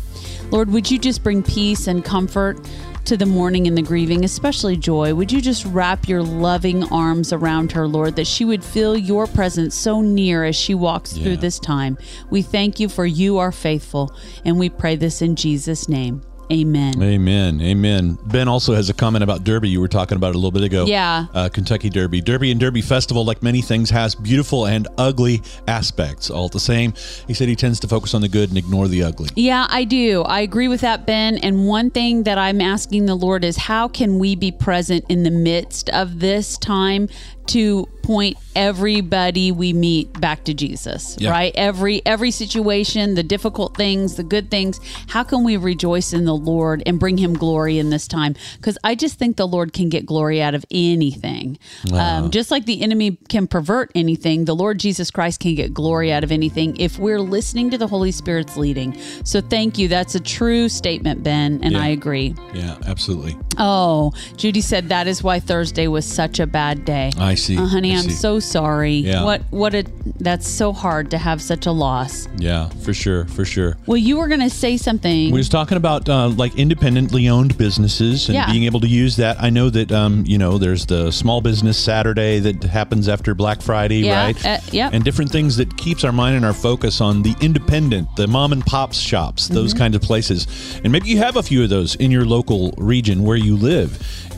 [0.51, 2.60] Lord, would you just bring peace and comfort
[3.05, 5.13] to the mourning and the grieving, especially joy?
[5.13, 9.27] Would you just wrap your loving arms around her, Lord, that she would feel your
[9.27, 11.97] presence so near as she walks through this time?
[12.29, 16.21] We thank you for you are faithful, and we pray this in Jesus' name.
[16.51, 17.01] Amen.
[17.01, 17.61] Amen.
[17.61, 18.17] Amen.
[18.25, 19.69] Ben also has a comment about Derby.
[19.69, 20.85] You were talking about it a little bit ago.
[20.85, 21.27] Yeah.
[21.33, 22.19] Uh, Kentucky Derby.
[22.19, 26.93] Derby and Derby Festival, like many things, has beautiful and ugly aspects all the same.
[27.25, 29.29] He said he tends to focus on the good and ignore the ugly.
[29.35, 30.23] Yeah, I do.
[30.23, 31.37] I agree with that, Ben.
[31.37, 35.23] And one thing that I'm asking the Lord is how can we be present in
[35.23, 37.07] the midst of this time
[37.51, 41.29] to point everybody we meet back to Jesus, Yeah.
[41.31, 41.53] right?
[41.55, 46.35] Every every situation, the difficult things, the good things, how can we rejoice in the
[46.35, 48.35] Lord and bring him glory in this time?
[48.61, 51.57] Cuz I just think the Lord can get glory out of anything.
[51.93, 56.11] Um, just like the enemy can pervert anything, the Lord Jesus Christ can get glory
[56.11, 58.97] out of anything if we're listening to the Holy Spirit's leading.
[59.23, 59.87] So thank you.
[59.87, 61.81] That's a true statement, Ben, and Yeah.
[61.83, 62.33] I agree.
[62.53, 63.37] Yeah, absolutely.
[63.57, 67.11] Oh, Judy said that is why Thursday was such a bad day.
[67.17, 67.58] I see.
[67.58, 68.12] Uh, honey, I I'm see.
[68.12, 68.95] so sorry.
[68.95, 69.23] Yeah.
[69.23, 69.84] What what a
[70.19, 72.27] that's so hard to have such a loss.
[72.38, 73.77] Yeah, for sure, for sure.
[73.88, 75.32] Well, you were going to say something.
[75.32, 78.51] We was talking about uh, like independently owned businesses and Yeah.
[78.51, 79.41] being able to use that.
[79.41, 83.62] I know that um, you know there's the small business Saturday that happens after Black
[83.62, 84.45] Friday, Yeah, right?
[84.45, 84.93] uh, yep.
[84.93, 88.51] And different things that keeps our mind and our focus on the independent, the mom
[88.54, 89.77] and pops shops, those Mm-hmm.
[89.84, 90.47] kinds of places.
[90.84, 93.89] And maybe you have a few of those in your local region where you live.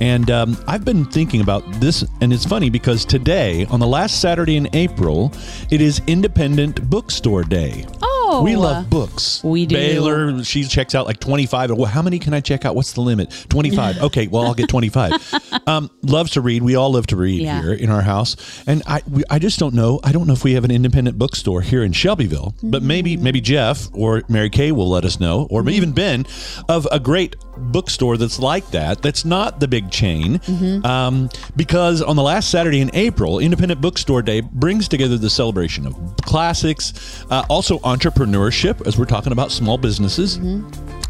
[0.01, 4.19] And um, I've been thinking about this, and it's funny because today, on the last
[4.19, 5.31] Saturday in April,
[5.71, 7.85] it is Independent Bookstore Day.
[8.01, 8.41] oh.
[8.43, 9.43] We love books.
[9.43, 9.75] We do.
[9.75, 11.69] Baylor, she checks out like 25.
[11.71, 12.75] Well, how many can I check out?
[12.75, 13.45] What's the limit?
[13.49, 13.97] 25.
[14.03, 15.67] Okay, well, I'll get 25.
[15.67, 16.63] um, loves to read.
[16.63, 17.61] We all love to read Yeah.
[17.61, 18.35] here in our house.
[18.67, 19.99] And I we, I just don't know.
[20.03, 23.39] I don't know if we have an independent bookstore here in Shelbyville, but maybe maybe
[23.39, 26.25] Jeff or Mary Kay will let us know, or even Ben,
[26.67, 30.39] of a great bookstore that's like that, that's not the big chain.
[30.85, 35.85] Um, because on the last Saturday in April, Independent Bookstore Day brings together the celebration
[35.87, 40.39] of classics, uh, also entrepreneurship, as we're talking about small businesses.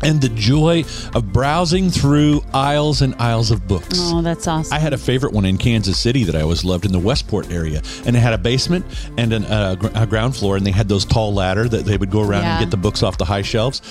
[0.04, 0.84] And the joy
[1.16, 3.98] of browsing through aisles and aisles of books.
[4.00, 4.74] Oh, that's awesome.
[4.74, 7.52] I had a favorite one in Kansas City that I always loved in the Westport
[7.52, 8.86] area, and it had a basement
[9.18, 11.98] and an, uh, gr- a ground floor, and they had those tall ladder that they
[11.98, 12.52] would go around Yeah.
[12.58, 13.82] and get the books off the high shelves.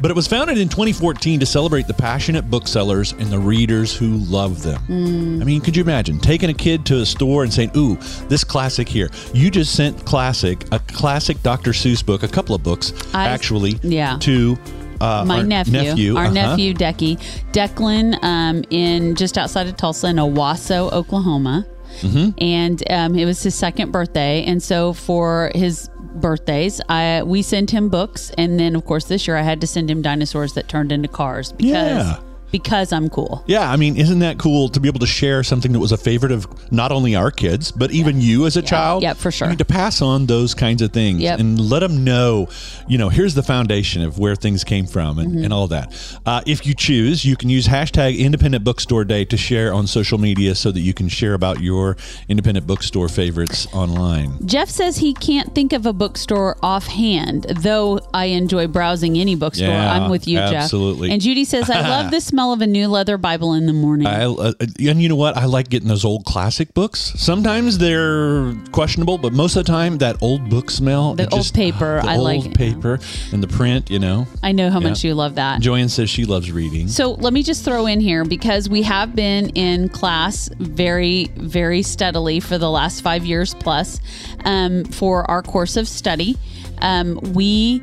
[0.00, 4.16] But it was founded in 2014 to celebrate the passionate booksellers and the readers who
[4.18, 4.80] love them.
[4.88, 5.40] Mm.
[5.40, 7.96] I mean, could you imagine taking a kid to a store and saying, "Ooh,
[8.28, 9.10] this classic here"?
[9.32, 11.70] You just sent classic a classic Dr.
[11.72, 14.16] Seuss book, a couple of books I- actually, yeah.
[14.20, 14.58] to.
[15.00, 16.32] Uh, my our nephew, our uh-huh.
[16.32, 17.16] nephew Decky,
[17.52, 21.66] Declan, um, in just outside of Tulsa in Owasso, Oklahoma,
[22.00, 22.30] Mm-hmm.
[22.38, 27.70] and um, it was his second birthday, and so for his birthdays, I we send
[27.70, 30.68] him books, and then of course this year I had to send him dinosaurs that
[30.68, 32.20] turned into cars because Yeah.
[32.56, 33.42] Because I'm cool.
[33.46, 35.96] Yeah, I mean, isn't that cool to be able to share something that was a
[35.96, 39.02] favorite of not only our kids, but even you as a child?
[39.02, 39.46] Yep, for sure.
[39.46, 41.38] I mean, to pass on those kinds of things Yep.
[41.40, 42.48] and let them know,
[42.88, 45.44] you know, here's the foundation of where things came from and, Mm-hmm.
[45.44, 45.92] and all of that.
[46.24, 50.18] Uh, if you choose, you can use hashtag Independent Bookstore Day to share on social
[50.18, 51.96] media so that you can share about your
[52.28, 54.46] independent bookstore favorites online.
[54.46, 59.68] Jeff says he can't think of a bookstore offhand, though I enjoy browsing any bookstore.
[59.68, 60.54] Yeah, I'm with you, absolutely.
[60.56, 60.62] Jeff.
[60.66, 61.10] Absolutely.
[61.12, 64.06] And Judy says, I love the smell of a new leather Bible in the morning.
[64.06, 65.36] I, uh, and you know what?
[65.36, 67.12] I like getting those old classic books.
[67.16, 72.00] Sometimes they're questionable, but most of the time, that old book smell, The old paper,
[72.02, 72.98] the I old like paper
[73.32, 73.90] and the print.
[73.90, 74.88] You know, I know how Yeah.
[74.90, 75.60] much you love that.
[75.60, 76.88] Joanne says she loves reading.
[76.88, 81.82] So let me just throw in here because we have been in class very, very
[81.82, 84.00] steadily for the last five years plus
[84.44, 86.36] um, for our course of study.
[86.78, 87.80] Um, we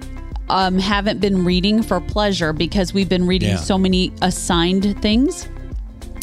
[0.50, 3.56] um, haven't been reading for pleasure because we've been reading Yeah.
[3.58, 5.48] so many assigned things.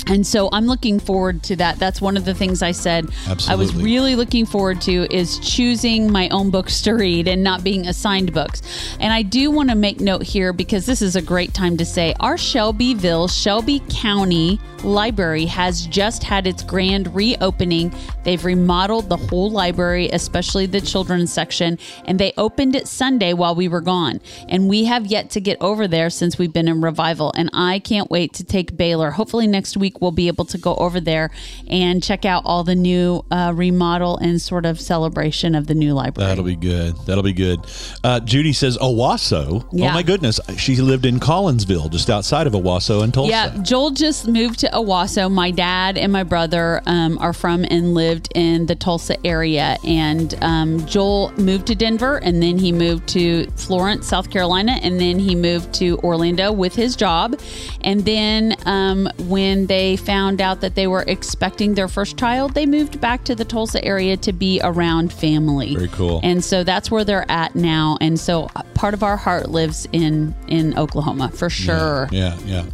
[0.06, 1.78] And so I'm looking forward to that.
[1.78, 3.08] That's one of the things I said
[3.48, 7.62] I was really looking forward to is choosing my own books to read and not
[7.62, 8.62] being assigned books.
[8.98, 11.84] And I do want to make note here because this is a great time to
[11.84, 17.92] say our Shelbyville, Shelby County Library has just had its grand reopening.
[18.24, 23.54] They've remodeled the whole library, especially the children's section, and they opened it Sunday while
[23.54, 24.20] we were gone.
[24.48, 27.32] And we have yet to get over there since we've been in revival.
[27.36, 29.10] And I can't wait to take Baylor.
[29.10, 31.30] Hopefully, next week we'll be able to go over there
[31.68, 35.94] and check out all the new uh, remodel and sort of celebration of the new
[35.94, 36.28] library.
[36.28, 36.96] That'll be good.
[37.06, 37.60] That'll be good.
[38.04, 39.66] Uh, Judy says Owasso.
[39.72, 39.90] Yeah.
[39.90, 43.30] Oh my goodness, she lived in Collinsville, just outside of Owasso and Tulsa.
[43.30, 45.30] Yeah, Joel just moved to Owasso.
[45.30, 49.76] My dad and my brother um, are from and lived in the Tulsa area.
[49.84, 54.78] And um, Joel moved to Denver and then he moved to Florence, South Carolina.
[54.82, 57.38] And then he moved to Orlando with his job.
[57.82, 62.66] And then um, when they found out that they were expecting their first child, they
[62.66, 65.74] moved back to the Tulsa area to be around family.
[65.74, 66.20] Very cool.
[66.22, 67.96] And so that's where they're at now.
[68.00, 72.08] And so uh, part of our heart lives in in Oklahoma for sure.
[72.10, 72.64] Yeah, yeah.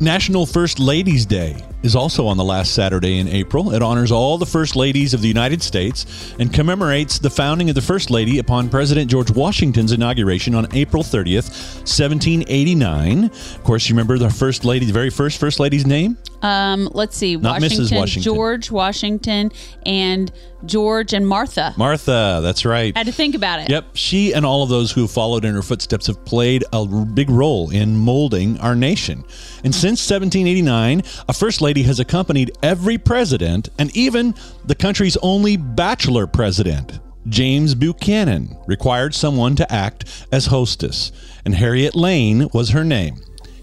[0.00, 3.72] National First Ladies Day is also on the last Saturday in April.
[3.74, 7.74] It honors all the First Ladies of the United States and commemorates the founding of
[7.74, 11.48] the First Lady upon President George Washington's inauguration on April 30th,
[11.80, 13.24] 1789.
[13.24, 16.18] Of course, you remember the First Lady, the very first First Lady's name?
[16.42, 17.62] Um, let's see, Not Mrs.
[17.62, 18.34] Washington, Washington.
[18.34, 19.52] George Washington,
[19.86, 20.32] and
[20.66, 21.72] George and Martha.
[21.76, 22.92] Martha, that's right.
[22.96, 23.70] I Had to think about it.
[23.70, 27.30] Yep, she and all of those who followed in her footsteps have played a big
[27.30, 29.24] role in molding our nation.
[29.64, 35.56] And since 1789, a first lady has accompanied every president and even the country's only
[35.56, 37.00] bachelor president.
[37.28, 41.12] James Buchanan required someone to act as hostess,
[41.44, 43.16] and Harriet Lane was her name.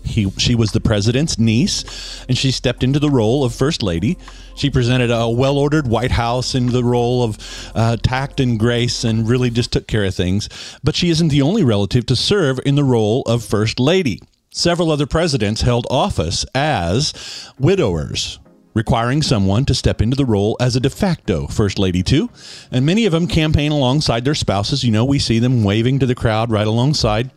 [0.04, 4.18] He, she was the president's niece, and she stepped into the role of first lady.
[4.56, 7.38] She presented a well ordered White House in the role of
[7.76, 10.50] uh, tact and grace and really just took care of things.
[10.84, 14.20] But she isn't the only relative to serve in the role of first lady.
[14.52, 17.14] Several other presidents held office as
[17.60, 18.40] widowers
[18.74, 22.30] requiring someone to step into the role as a de facto first lady too
[22.72, 26.06] and many of them campaign alongside their spouses you know we see them waving to
[26.06, 27.32] the crowd right alongside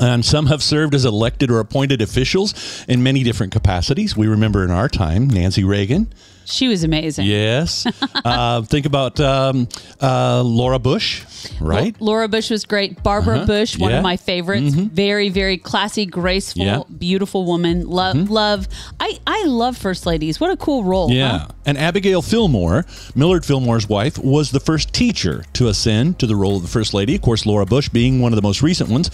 [0.00, 4.16] and some have served as elected or appointed officials in many different capacities.
[4.16, 6.12] We remember in our time Nancy Reagan.
[6.46, 7.26] She was amazing.
[7.26, 7.86] Yes.
[8.24, 9.68] uh, think about um,
[10.00, 11.24] uh, Laura Bush.
[11.60, 11.94] right?
[12.00, 13.02] Laura Bush was great.
[13.02, 13.46] Barbara Uh-huh.
[13.46, 13.96] Bush, one Yeah.
[13.96, 13.98] Mm-hmm.
[13.98, 14.74] of my favorites.
[14.74, 16.76] Very, very classy, graceful, Yeah.
[16.78, 16.94] Mm-hmm.
[16.94, 17.86] beautiful woman.
[17.86, 18.68] Love, love.
[19.00, 20.40] I, I love first ladies.
[20.40, 21.10] What a cool role.
[21.10, 21.38] Yeah.
[21.40, 21.48] huh?
[21.66, 26.56] And Abigail Fillmore, Millard Fillmore's wife, was the first teacher to ascend to the role
[26.56, 27.16] of the First Lady.
[27.16, 29.10] Of course, Laura Bush being one of the most recent ones.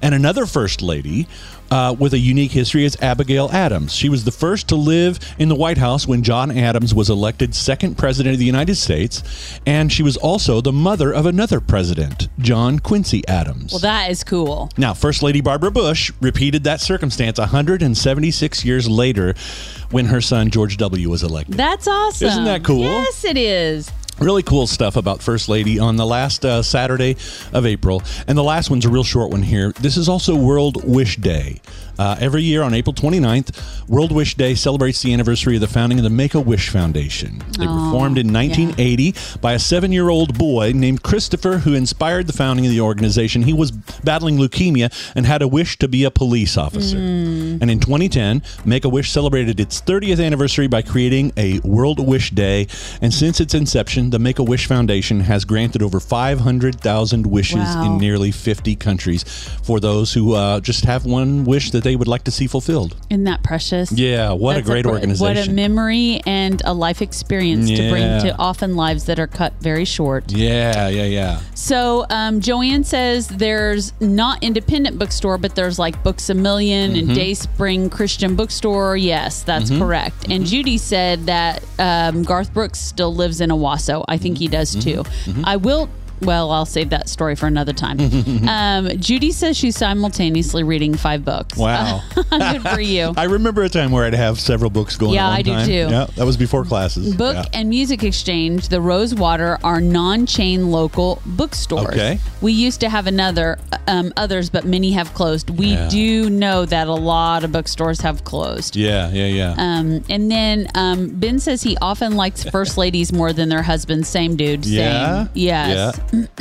[0.00, 1.26] And another First Lady
[1.70, 3.94] uh, with a unique history is Abigail Adams.
[3.94, 7.54] She was the first to live in the White House when John Adams was elected
[7.54, 9.22] second president of the United States.
[9.66, 13.72] And she was also the mother of another president, John Quincy Adams.
[13.72, 14.70] Well, that is cool.
[14.76, 19.34] Now, First Lady Barbara Bush repeated that circumstance 176 years later
[19.90, 21.08] when her son George W.
[21.08, 21.56] was elected.
[21.56, 22.28] That's awesome.
[22.28, 22.80] Isn't that cool?
[22.82, 23.90] Yes, it is.
[24.20, 27.16] Really cool stuff about First Lady on the last uh, Saturday
[27.52, 28.02] of April.
[28.26, 29.72] And the last one's a real short one here.
[29.80, 31.60] This is also World Wish Day.
[31.98, 35.98] Uh, every year on April 29th, World Wish Day celebrates the anniversary of the founding
[35.98, 37.42] of the Make a Wish Foundation.
[37.58, 42.26] They were formed in 1980 by a seven year old boy named Christopher who inspired
[42.26, 43.42] the founding of the organization.
[43.42, 46.96] He was battling leukemia and had a wish to be a police officer.
[46.98, 52.30] And in 2010, Make a Wish celebrated its 30th anniversary by creating a World Wish
[52.30, 52.66] Day.
[53.02, 57.86] And since its inception, the Make a Wish Foundation has granted over 500,000 wishes Wow.
[57.94, 59.24] in nearly 50 countries
[59.62, 62.96] for those who uh, just have one wish that they would like to see fulfilled.
[63.10, 63.90] Isn't that precious?
[63.92, 65.36] Yeah, what That's a great gr- organization.
[65.36, 69.52] What a memory and a life experience to bring to often lives that are cut
[69.60, 70.30] very short.
[70.32, 71.40] yeah, yeah, yeah.
[71.54, 76.96] So um, Joanne says there's not independent bookstore, but there's like Books a 1000000 Mm-hmm.
[76.98, 78.96] and Dayspring Christian Bookstore.
[78.96, 80.16] Yes, that's correct.
[80.22, 80.32] Mm-hmm.
[80.32, 84.04] And Judy said that um, Garth Brooks still lives in Owasso.
[84.08, 85.02] I think he does too.
[85.02, 85.42] Mm-hmm.
[85.44, 85.88] I will.
[86.20, 87.98] Well, I'll save that story for another time.
[88.48, 91.56] um, Judy says she's simultaneously reading five books.
[91.58, 92.02] Wow.
[92.30, 93.12] Good for you.
[93.16, 95.66] I remember a time where I'd have several books going Yeah, I do time.
[95.66, 95.72] too.
[95.90, 97.14] Yeah, that was before classes.
[97.14, 97.44] Book Yeah.
[97.60, 101.88] and Music Exchange, the Rosewater, are non-chain local bookstores.
[101.88, 102.18] Okay.
[102.40, 105.50] We used to have another um, others, but many have closed.
[105.50, 105.88] We Yeah.
[105.88, 108.76] do know that a lot of bookstores have closed.
[108.76, 109.54] Yeah, yeah, yeah.
[109.56, 114.08] Um, and then um, Ben says he often likes first ladies more than their husbands.
[114.08, 114.64] Same dude.
[114.64, 114.74] Same.
[114.74, 115.26] yeah.
[115.34, 115.96] Yes.
[115.98, 116.07] Yeah.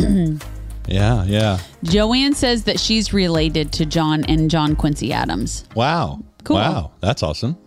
[0.88, 1.60] yeah, yeah.
[1.84, 5.66] Joanne says that she's related to John and John Quincy Adams.
[5.76, 6.24] Wow.
[6.44, 6.56] Cool.
[6.58, 6.92] Wow.
[7.02, 7.58] That's awesome.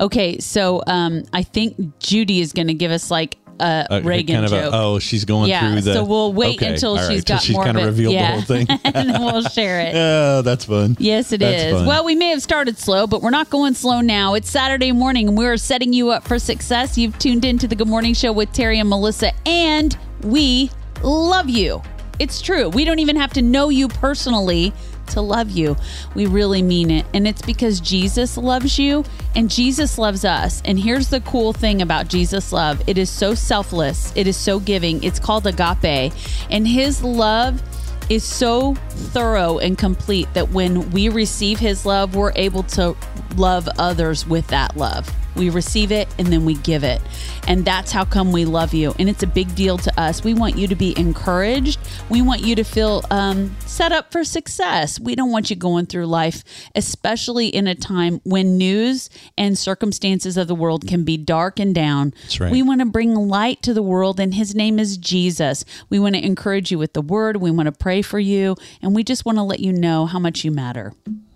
[0.00, 4.36] Okay, so um, I think Judy is going to give us like a Uh, Reagan
[4.36, 4.72] kind of joke.
[4.72, 5.92] A, oh, she's going yeah, through the.
[5.94, 7.90] so we'll wait Okay, until right, she's got she's more kind of of it.
[7.92, 8.26] revealed yeah.
[8.28, 8.66] the whole thing.
[8.84, 9.94] and we'll share it.
[10.30, 10.96] Oh, that's fun.
[10.98, 11.72] Yes, it That's is.
[11.74, 11.86] fun.
[11.86, 14.32] Well, we may have started slow, but we're not going slow now.
[14.34, 16.96] It's Saturday morning, and we're setting you up for success.
[16.96, 20.70] You've tuned into the Good Morning Show with Terry and Melissa, and we
[21.02, 21.82] love you.
[22.18, 22.68] It's true.
[22.68, 24.74] We don't even have to know you personally
[25.08, 25.76] to love you.
[26.14, 27.06] We really mean it.
[27.14, 30.62] And it's because Jesus loves you and Jesus loves us.
[30.64, 34.60] And here's the cool thing about Jesus' love it is so selfless, it is so
[34.60, 35.02] giving.
[35.02, 36.12] It's called agape.
[36.50, 37.62] And his love
[38.08, 42.96] is so thorough and complete that when we receive his love, we're able to
[43.36, 45.08] love others with that love.
[45.36, 47.00] We receive it and then we give it.
[47.46, 48.94] And that's how come we love you.
[48.98, 50.24] And it's a big deal to us.
[50.24, 51.78] We want you to be encouraged.
[52.08, 54.98] We want you to feel um, set up for success.
[55.00, 60.36] We don't want you going through life, especially in a time when news and circumstances
[60.36, 62.12] of the world can be dark and down.
[62.22, 62.52] That's right.
[62.52, 65.64] We want to bring light to the world, and his name is Jesus.
[65.88, 67.36] We want to encourage you with the word.
[67.38, 70.18] We want to pray for you, and we just want to let you know how
[70.18, 70.92] much you matter.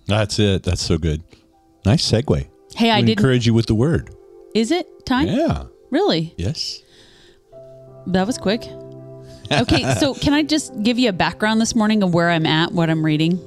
[0.06, 0.62] That's it.
[0.64, 1.22] That's so good.
[1.84, 2.48] Nice segue.
[2.76, 3.18] Hey, I didn't.
[3.18, 4.14] encourage you with the word.
[4.54, 5.28] Is it time?
[5.28, 5.64] Yeah.
[5.90, 6.34] Really?
[6.36, 6.82] Yes.
[8.06, 8.64] That was quick.
[9.50, 12.72] Okay, so can I just give you a background this morning of where I'm at,
[12.72, 13.40] what I'm reading?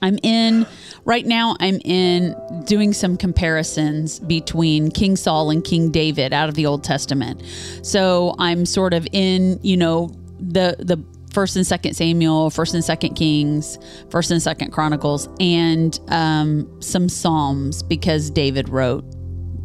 [0.00, 0.66] I'm in,
[1.04, 6.54] right now, I'm in doing some comparisons between King Saul and King David out of
[6.54, 7.42] the Old Testament.
[7.82, 12.84] So I'm sort of in, you know, the, the, First and Second Samuel, First and
[12.84, 13.78] Second Kings,
[14.10, 19.04] First and Second Chronicles, and um, some Psalms because David wrote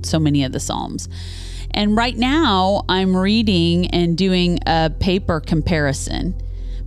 [0.04, 1.08] so many of the Psalms.
[1.72, 6.40] And right now, I'm reading and doing a paper comparison.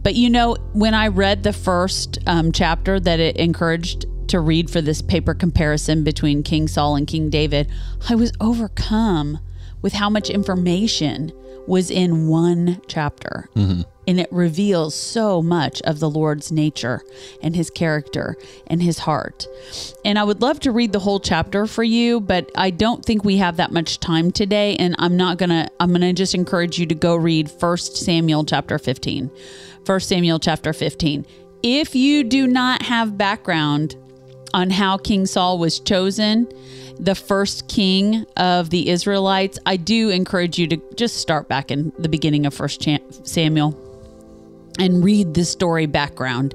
[0.02, 4.70] But you know, when I read the first um, chapter that it encouraged to read
[4.70, 7.68] for this paper comparison between King Saul and King David,
[8.08, 9.40] I was overcome
[9.82, 11.32] with how much information
[11.66, 13.48] was in one chapter.
[13.54, 13.82] Mm-hmm.
[14.08, 17.02] And it reveals so much of the Lord's nature
[17.42, 18.36] and his character
[18.68, 19.48] and his heart.
[20.04, 23.24] And I would love to read the whole chapter for you, but I don't think
[23.24, 24.76] we have that much time today.
[24.76, 27.76] And I'm not going to, I'm going to just encourage you to go read 1
[27.78, 29.28] Samuel chapter 15.
[29.84, 31.26] 1 Samuel chapter 15.
[31.64, 33.96] If you do not have background
[34.54, 36.46] on how King Saul was chosen,
[36.98, 41.92] the first king of the Israelites, I do encourage you to just start back in
[41.98, 42.86] the beginning of First
[43.24, 43.82] Samuel.
[44.78, 46.54] and read the story background.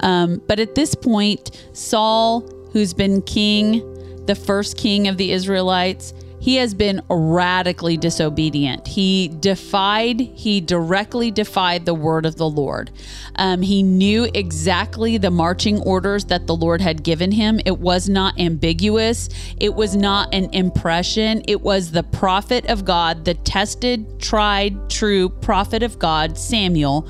[0.00, 3.80] Um, but at this point, Saul, who's been king,
[4.26, 8.88] the first king of the Israelites, he has been radically disobedient.
[8.88, 12.90] He defied, he directly defied the word of the Lord.
[13.36, 17.60] Um, he knew exactly the marching orders that the Lord had given him.
[17.64, 19.28] It was not ambiguous,
[19.60, 21.42] it was not an impression.
[21.46, 27.08] It was the prophet of God, the tested, tried, true prophet of God, Samuel,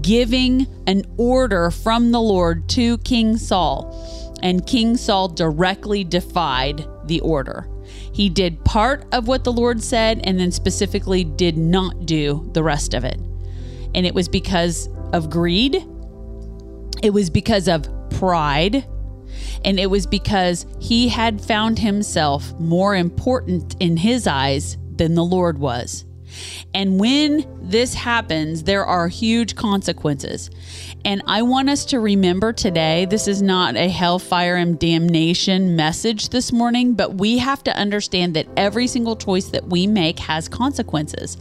[0.00, 4.34] giving an order from the Lord to King Saul.
[4.42, 7.68] And King Saul directly defied the order.
[8.12, 12.62] He did part of what the Lord said and then specifically did not do the
[12.62, 13.18] rest of it.
[13.94, 15.76] And it was because of greed,
[17.02, 18.86] it was because of pride,
[19.64, 25.24] and it was because he had found himself more important in his eyes than the
[25.24, 26.04] Lord was.
[26.74, 30.50] And when this happens, there are huge consequences.
[31.04, 36.28] And I want us to remember today this is not a hellfire and damnation message
[36.28, 40.48] this morning, but we have to understand that every single choice that we make has
[40.48, 41.36] consequences.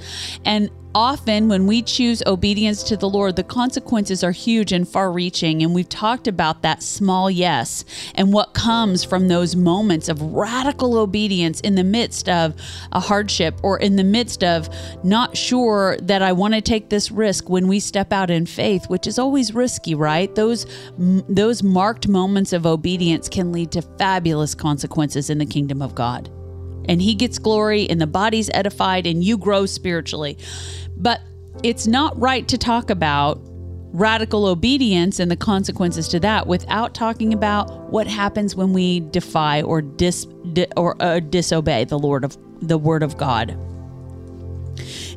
[0.45, 5.11] And often when we choose obedience to the Lord, the consequences are huge and far
[5.11, 5.63] reaching.
[5.63, 7.85] And we've talked about that small yes
[8.15, 12.55] and what comes from those moments of radical obedience in the midst of
[12.91, 14.69] a hardship or in the midst of
[15.03, 18.89] not sure that I want to take this risk when we step out in faith,
[18.89, 20.33] which is always risky, right?
[20.35, 20.65] Those,
[20.97, 26.29] those marked moments of obedience can lead to fabulous consequences in the kingdom of God
[26.91, 30.37] and he gets glory and the body's edified and you grow spiritually.
[30.97, 31.21] But
[31.63, 33.39] it's not right to talk about
[33.93, 39.61] radical obedience and the consequences to that without talking about what happens when we defy
[39.61, 43.51] or dis di, or uh, disobey the Lord of the word of God.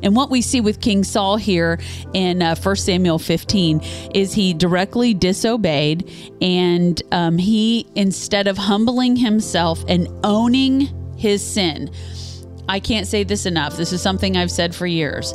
[0.01, 1.79] And what we see with King Saul here
[2.13, 3.81] in uh, 1 Samuel 15
[4.13, 6.09] is he directly disobeyed,
[6.41, 10.89] and um, he, instead of humbling himself and owning
[11.25, 11.91] his sin,
[12.69, 13.77] I can't say this enough.
[13.77, 15.33] This is something I've said for years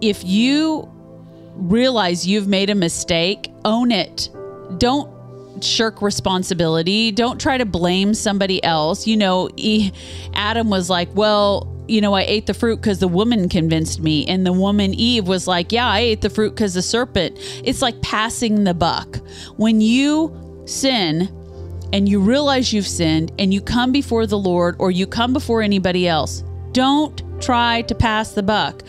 [0.00, 0.88] if you
[1.54, 4.28] realize you've made a mistake, own it.
[4.78, 5.12] Don't
[5.62, 7.12] shirk responsibility.
[7.12, 9.06] Don't try to blame somebody else.
[9.06, 9.50] You know,
[10.34, 14.26] Adam was like, well, you know, I ate the fruit because the woman convinced me.
[14.26, 17.38] And the woman, Eve, was like, yeah, I ate the fruit because the serpent.
[17.64, 19.16] It's like passing the buck.
[19.56, 21.28] When you sin
[21.92, 25.62] and you realize you've sinned and you come before the Lord or you come before
[25.62, 28.82] anybody else, don't try to pass the buck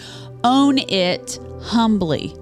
[0.44, 2.34] own it humbly.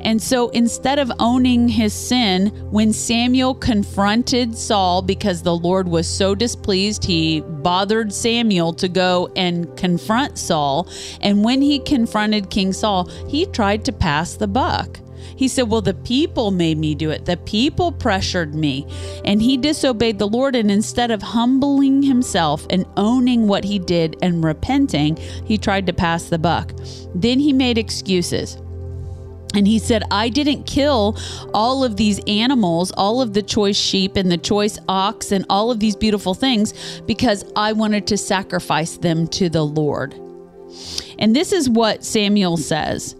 [0.00, 6.08] And so instead of owning his sin, when Samuel confronted Saul because the Lord was
[6.08, 10.88] so displeased, he bothered Samuel to go and confront Saul.
[11.20, 14.98] And when he confronted King Saul, he tried to pass the buck.
[15.36, 17.24] He said, Well, the people made me do it.
[17.24, 18.86] The people pressured me.
[19.24, 20.54] And he disobeyed the Lord.
[20.56, 25.92] And instead of humbling himself and owning what he did and repenting, he tried to
[25.92, 26.72] pass the buck.
[27.14, 28.56] Then he made excuses.
[29.54, 31.18] And he said, I didn't kill
[31.52, 35.70] all of these animals, all of the choice sheep and the choice ox and all
[35.70, 40.14] of these beautiful things because I wanted to sacrifice them to the Lord.
[41.18, 43.14] And this is what Samuel says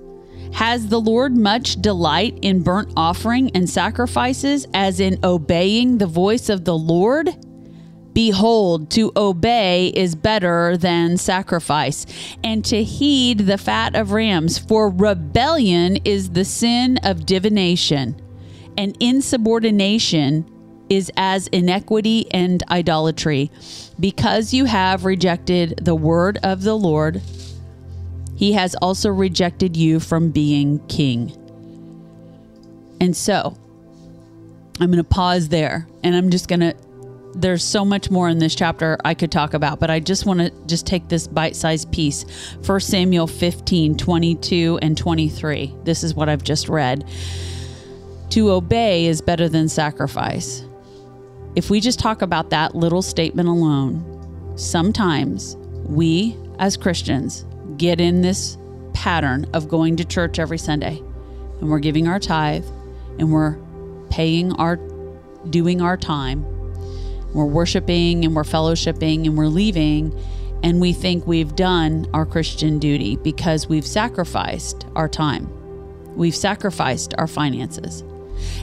[0.52, 6.48] has the Lord much delight in burnt offering and sacrifices, as in obeying the voice
[6.48, 7.30] of the Lord?
[8.12, 12.04] Behold, to obey is better than sacrifice,
[12.44, 18.20] and to heed the fat of rams, for rebellion is the sin of divination,
[18.76, 20.46] and insubordination
[20.90, 23.50] is as iniquity and idolatry.
[23.98, 27.22] Because you have rejected the word of the Lord,
[28.42, 31.30] he has also rejected you from being king.
[33.00, 33.56] And so,
[34.80, 36.74] I'm going to pause there and I'm just going to
[37.36, 40.40] there's so much more in this chapter I could talk about, but I just want
[40.40, 42.24] to just take this bite-sized piece.
[42.66, 45.76] 1 Samuel 15, 22 and 23.
[45.84, 47.08] This is what I've just read.
[48.30, 50.64] To obey is better than sacrifice.
[51.54, 58.22] If we just talk about that little statement alone, sometimes we as Christians get in
[58.22, 58.56] this
[58.94, 61.02] pattern of going to church every Sunday
[61.60, 62.66] and we're giving our tithe
[63.18, 63.56] and we're
[64.10, 64.76] paying our
[65.50, 66.44] doing our time.
[67.32, 70.12] We're worshiping and we're fellowshipping and we're leaving
[70.62, 75.48] and we think we've done our Christian duty because we've sacrificed our time.
[76.16, 78.02] We've sacrificed our finances.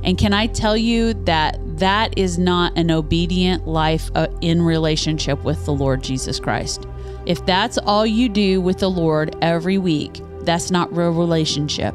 [0.04, 5.44] And can I tell you that that is not an obedient life uh, in relationship
[5.44, 6.86] with the Lord Jesus Christ?
[7.30, 11.94] If that's all you do with the Lord every week, that's not real relationship.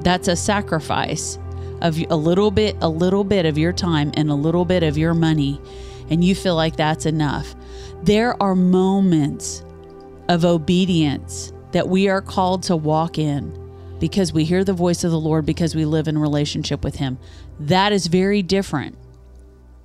[0.00, 1.38] That's a sacrifice
[1.80, 4.98] of a little bit, a little bit of your time and a little bit of
[4.98, 5.60] your money,
[6.10, 7.54] and you feel like that's enough.
[8.02, 9.64] There are moments
[10.28, 13.56] of obedience that we are called to walk in
[14.00, 17.16] because we hear the voice of the Lord because we live in relationship with Him.
[17.60, 18.96] That is very different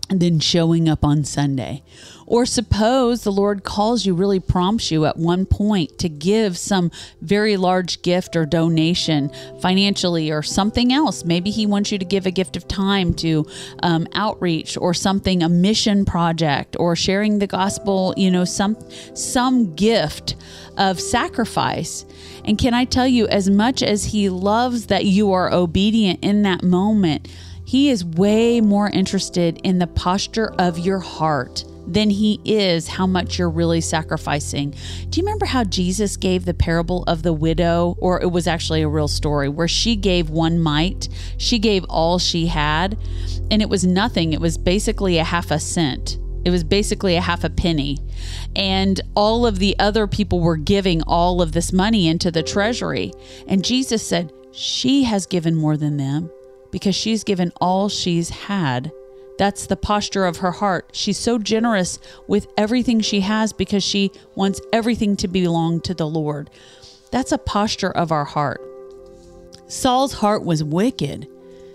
[0.09, 1.83] than showing up on Sunday.
[2.25, 6.91] Or suppose the Lord calls you, really prompts you at one point to give some
[7.21, 9.31] very large gift or donation
[9.61, 11.23] financially or something else.
[11.23, 13.45] Maybe He wants you to give a gift of time to
[13.81, 18.77] um, outreach or something, a mission project or sharing the gospel, you know, some,
[19.13, 20.35] some gift
[20.77, 22.05] of sacrifice.
[22.43, 26.43] And can I tell you, as much as He loves that you are obedient in
[26.43, 27.29] that moment,
[27.67, 33.05] he is way more interested in the posture of your heart than he is how
[33.05, 34.73] much you're really sacrificing.
[35.09, 38.83] Do you remember how Jesus gave the parable of the widow, or it was actually
[38.83, 41.09] a real story, where she gave one mite?
[41.37, 42.97] She gave all she had,
[43.51, 44.31] and it was nothing.
[44.31, 46.19] It was basically a half a cent.
[46.45, 47.97] It was basically a half a penny.
[48.55, 53.11] And all of the other people were giving all of this money into the treasury.
[53.45, 56.31] And Jesus said, She has given more than them
[56.77, 58.91] because she's given all she's had.
[59.39, 60.91] That's the posture of her heart.
[60.93, 61.97] She's so generous
[62.27, 66.51] with everything she has because she wants everything to belong to the Lord.
[67.11, 68.61] That's a posture of our heart.
[69.67, 71.27] Saul's heart was wicked,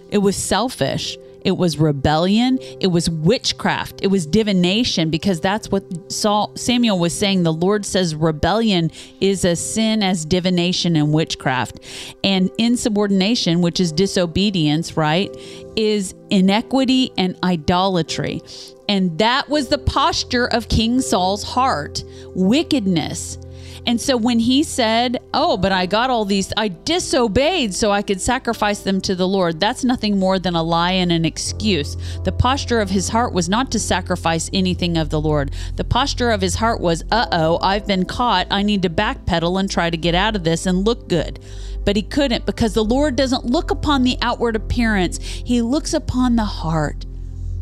[0.09, 1.19] it was selfish.
[1.45, 2.59] It was rebellion.
[2.81, 4.01] It was witchcraft.
[4.03, 7.43] It was divination because that's what Saul, Samuel was saying.
[7.43, 8.91] The Lord says rebellion
[9.21, 11.81] is a sin as divination and witchcraft.
[12.23, 15.35] And insubordination, which is disobedience, right,
[15.77, 18.43] is inequity and idolatry.
[18.89, 23.39] And that was the posture of King Saul's heart wickedness
[23.85, 28.03] and so when he said, Oh, but I got all these, I disobeyed so I
[28.03, 31.97] could sacrifice them to the Lord, that's nothing more than a lie and an excuse.
[32.23, 35.53] The posture of his heart was not to sacrifice anything of the Lord.
[35.77, 38.47] The posture of his heart was, Uh oh, I've been caught.
[38.51, 41.41] I need to backpedal and try to get out of this and look good.
[41.85, 46.37] But he couldn't because the Lord doesn't look upon the outward appearance, he looks upon
[46.37, 47.05] the heart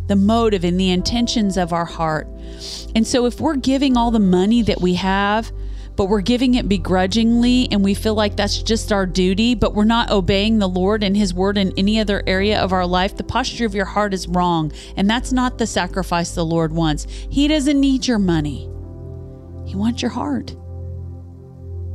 [0.09, 2.27] the motive and the intentions of our heart.
[2.97, 5.53] And so, if we're giving all the money that we have
[6.01, 9.85] but we're giving it begrudgingly and we feel like that's just our duty, but we're
[9.85, 13.23] not obeying the Lord and His word in any other area of our life, the
[13.23, 14.73] posture of your heart is wrong.
[14.97, 17.05] And that's not the sacrifice the Lord wants.
[17.29, 18.61] He doesn't need your money,
[19.67, 20.53] He wants your heart.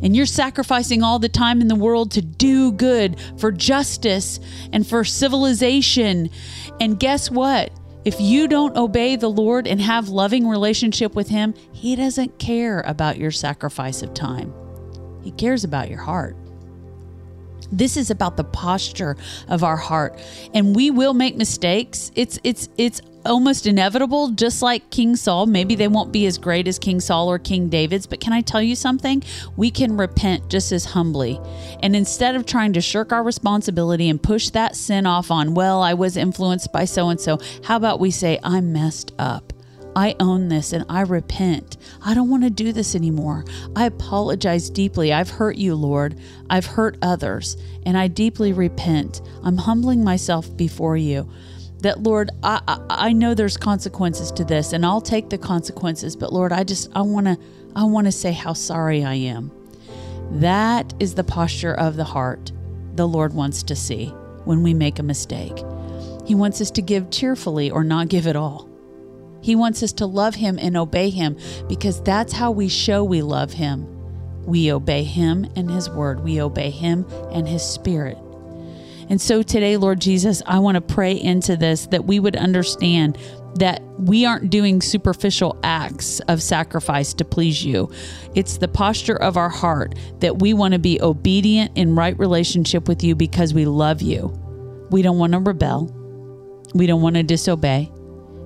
[0.04, 4.40] And you're sacrificing all the time in the world to do good, for justice,
[4.72, 6.30] and for civilization.
[6.80, 7.72] And guess what?
[8.06, 12.82] If you don't obey the Lord and have loving relationship with him, he doesn't care
[12.82, 14.54] about your sacrifice of time.
[15.24, 16.38] He cares about your heart.
[17.72, 20.20] This is about the posture of our heart.
[20.54, 22.12] And we will make mistakes.
[22.14, 25.46] It's it's it's almost inevitable, just like King Saul.
[25.46, 28.42] Maybe they won't be as great as King Saul or King David's, but can I
[28.42, 29.24] tell you something?
[29.56, 31.40] We can repent just as humbly.
[31.82, 35.82] And instead of trying to shirk our responsibility and push that sin off on, well,
[35.82, 39.54] I was influenced by so and so, how about we say, I'm messed up?
[39.96, 41.78] I own this and I repent.
[42.04, 43.46] I don't want to do this anymore.
[43.76, 45.14] I apologize deeply.
[45.14, 46.20] I've hurt you, Lord.
[46.50, 47.56] I've hurt others,
[47.86, 49.22] and I deeply repent.
[49.42, 51.30] I'm humbling myself before you
[51.86, 56.16] that lord I, I, I know there's consequences to this and i'll take the consequences
[56.16, 57.38] but lord i just i want to
[57.76, 59.52] i want to say how sorry i am.
[60.32, 62.52] That is the posture of the heart
[62.96, 64.08] the lord wants to see
[64.46, 65.64] when we make a mistake.
[66.26, 68.68] He wants us to give cheerfully or not give at all.
[69.42, 73.22] He wants us to love him and obey him because that's how we show we
[73.22, 73.86] love him.
[74.44, 76.24] We obey him and his word.
[76.24, 78.18] We obey him and his spirit
[79.10, 83.18] and so today, Lord Jesus, I want to pray into this that we would understand
[83.56, 87.90] that we aren't doing superficial acts of sacrifice to please you.
[88.34, 92.88] It's the posture of our heart that we want to be obedient in right relationship
[92.88, 94.34] with you because we love you.
[94.92, 95.90] We don't want to rebel.
[96.74, 97.90] We don't want to disobey.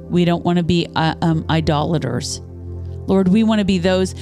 [0.10, 2.41] We don't want to be uh, um, idolaters.
[3.07, 4.14] Lord, we want to be those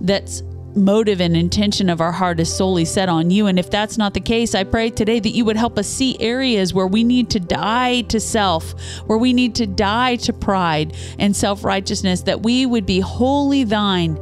[0.00, 0.42] that's
[0.76, 3.46] motive and intention of our heart is solely set on you.
[3.46, 6.16] And if that's not the case, I pray today that you would help us see
[6.20, 8.74] areas where we need to die to self,
[9.06, 13.64] where we need to die to pride and self righteousness, that we would be wholly
[13.64, 14.14] thine,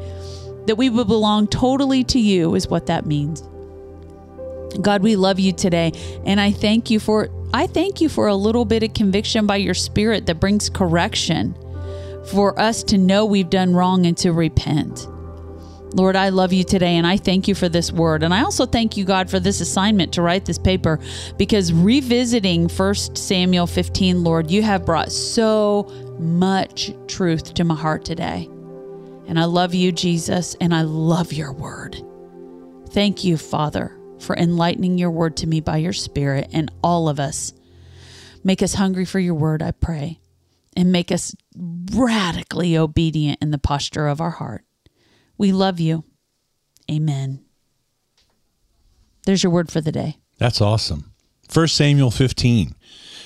[0.66, 3.42] that we would belong totally to you, is what that means.
[4.80, 5.92] God, we love you today.
[6.24, 7.28] And I thank you for.
[7.52, 11.54] I thank you for a little bit of conviction by your spirit that brings correction
[12.32, 15.06] for us to know we've done wrong and to repent.
[15.94, 18.24] Lord, I love you today and I thank you for this word.
[18.24, 20.98] And I also thank you, God, for this assignment to write this paper
[21.36, 25.84] because revisiting 1 Samuel 15, Lord, you have brought so
[26.18, 28.48] much truth to my heart today.
[29.28, 32.02] And I love you, Jesus, and I love your word.
[32.90, 37.20] Thank you, Father, for enlightening your word to me by your Spirit and all of
[37.20, 37.54] us.
[38.42, 40.18] Make us hungry for your word, I pray,
[40.76, 41.36] and make us
[41.94, 44.64] radically obedient in the posture of our heart.
[45.38, 46.04] We love you.
[46.90, 47.44] Amen.
[49.26, 50.18] There's your word for the day.
[50.38, 51.12] That's awesome.
[51.48, 52.74] First Samuel 15.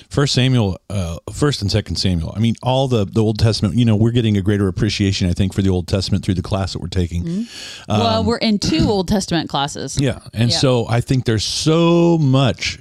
[0.09, 2.33] First Samuel, uh, first and second Samuel.
[2.35, 5.33] I mean, all the, the Old Testament, you know, we're getting a greater appreciation, I
[5.33, 7.23] think, for the Old Testament through the class that we're taking.
[7.23, 7.43] Mm-hmm.
[7.89, 9.99] well, we're in two Old Testament classes.
[10.01, 10.19] Yeah.
[10.33, 10.57] And Yeah.
[10.57, 12.79] so I think there's so much,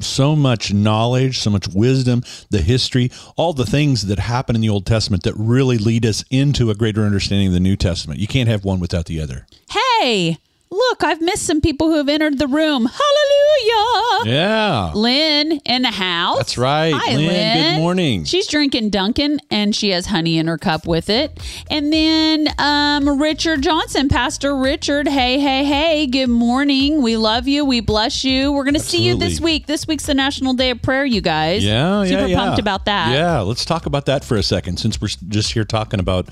[0.00, 4.68] so much knowledge, so much wisdom, the history, all the things that happen in the
[4.68, 8.20] Old Testament that really lead us into a greater understanding of the New Testament.
[8.20, 9.46] You can't have one without the other.
[9.70, 10.38] Hey,
[10.70, 12.86] look, I've missed some people who have entered the room.
[12.90, 14.30] Hallelujah.
[14.34, 14.92] Yeah.
[14.94, 16.38] Lynn in the house.
[16.38, 16.92] That's right.
[16.94, 17.74] Hi, Lynn, Lynn.
[17.74, 18.24] good morning.
[18.24, 21.38] She's drinking Dunkin' and she has honey in her cup with it.
[21.70, 25.06] And then um, Richard Johnson, Pastor Richard.
[25.06, 26.06] Hey, hey, hey.
[26.06, 27.02] Good morning.
[27.02, 27.64] We love you.
[27.64, 28.50] We bless you.
[28.50, 29.66] We're going to see you this week.
[29.66, 31.64] This week's the National Day of Prayer, you guys.
[31.64, 32.36] Yeah, Super yeah, yeah.
[32.38, 33.12] pumped about that.
[33.12, 36.28] Yeah, let's talk about that for a second, since we're just here talking about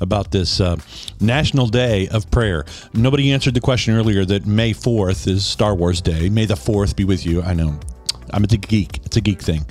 [0.00, 0.76] about this uh,
[1.20, 2.64] National Day of Prayer.
[2.94, 6.28] Nobody answered the question earlier that May fourth is Star Wars Day.
[6.28, 7.42] May the fourth be with you.
[7.42, 7.78] I know.
[8.34, 8.98] I'm a geek.
[9.04, 9.66] It's a geek thing,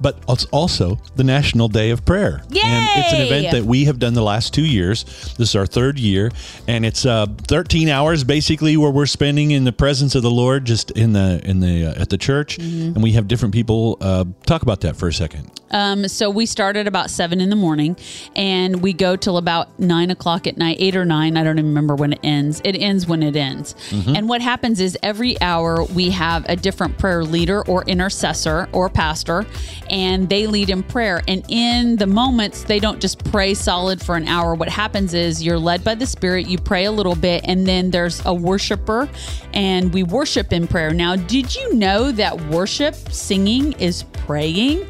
[0.00, 3.98] but it's also the National Day of Prayer, and it's an event that we have
[3.98, 5.04] done the last two years.
[5.36, 6.30] This is our third year,
[6.66, 10.64] and it's uh, 13 hours basically where we're spending in the presence of the Lord,
[10.64, 12.94] just in the in the uh, at the church, Mm-hmm.
[12.94, 15.50] and we have different people uh, talk about that for a second.
[15.70, 17.96] Um, so we start at about seven in the morning
[18.34, 21.36] and we go till about nine o'clock at night, eight or nine.
[21.36, 22.60] I don't even remember when it ends.
[22.64, 23.74] It ends when it ends.
[24.16, 28.88] And what happens is every hour we have a different prayer leader or intercessor or
[28.88, 29.44] pastor,
[29.90, 31.22] and they lead in prayer.
[31.26, 34.54] And in the moments, they don't just pray solid for an hour.
[34.54, 37.90] What happens is you're led by the Spirit, you pray a little bit, and then
[37.90, 39.08] there's a worshiper,
[39.52, 40.92] and we worship in prayer.
[40.94, 44.86] Now, did you know that worship, singing, is praying?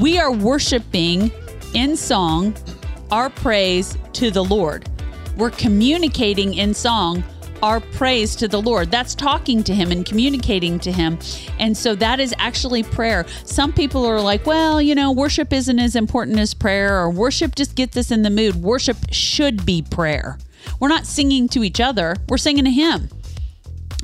[0.00, 1.30] We are worshiping
[1.74, 2.54] in song
[3.10, 4.88] our praise to the Lord.
[5.36, 7.22] We're communicating in song
[7.62, 8.90] our praise to the Lord.
[8.90, 11.18] That's talking to Him and communicating to Him.
[11.58, 13.26] And so that is actually prayer.
[13.44, 17.54] Some people are like, well, you know, worship isn't as important as prayer, or worship
[17.54, 18.56] just gets us in the mood.
[18.56, 20.38] Worship should be prayer.
[20.80, 23.08] We're not singing to each other, we're singing to Him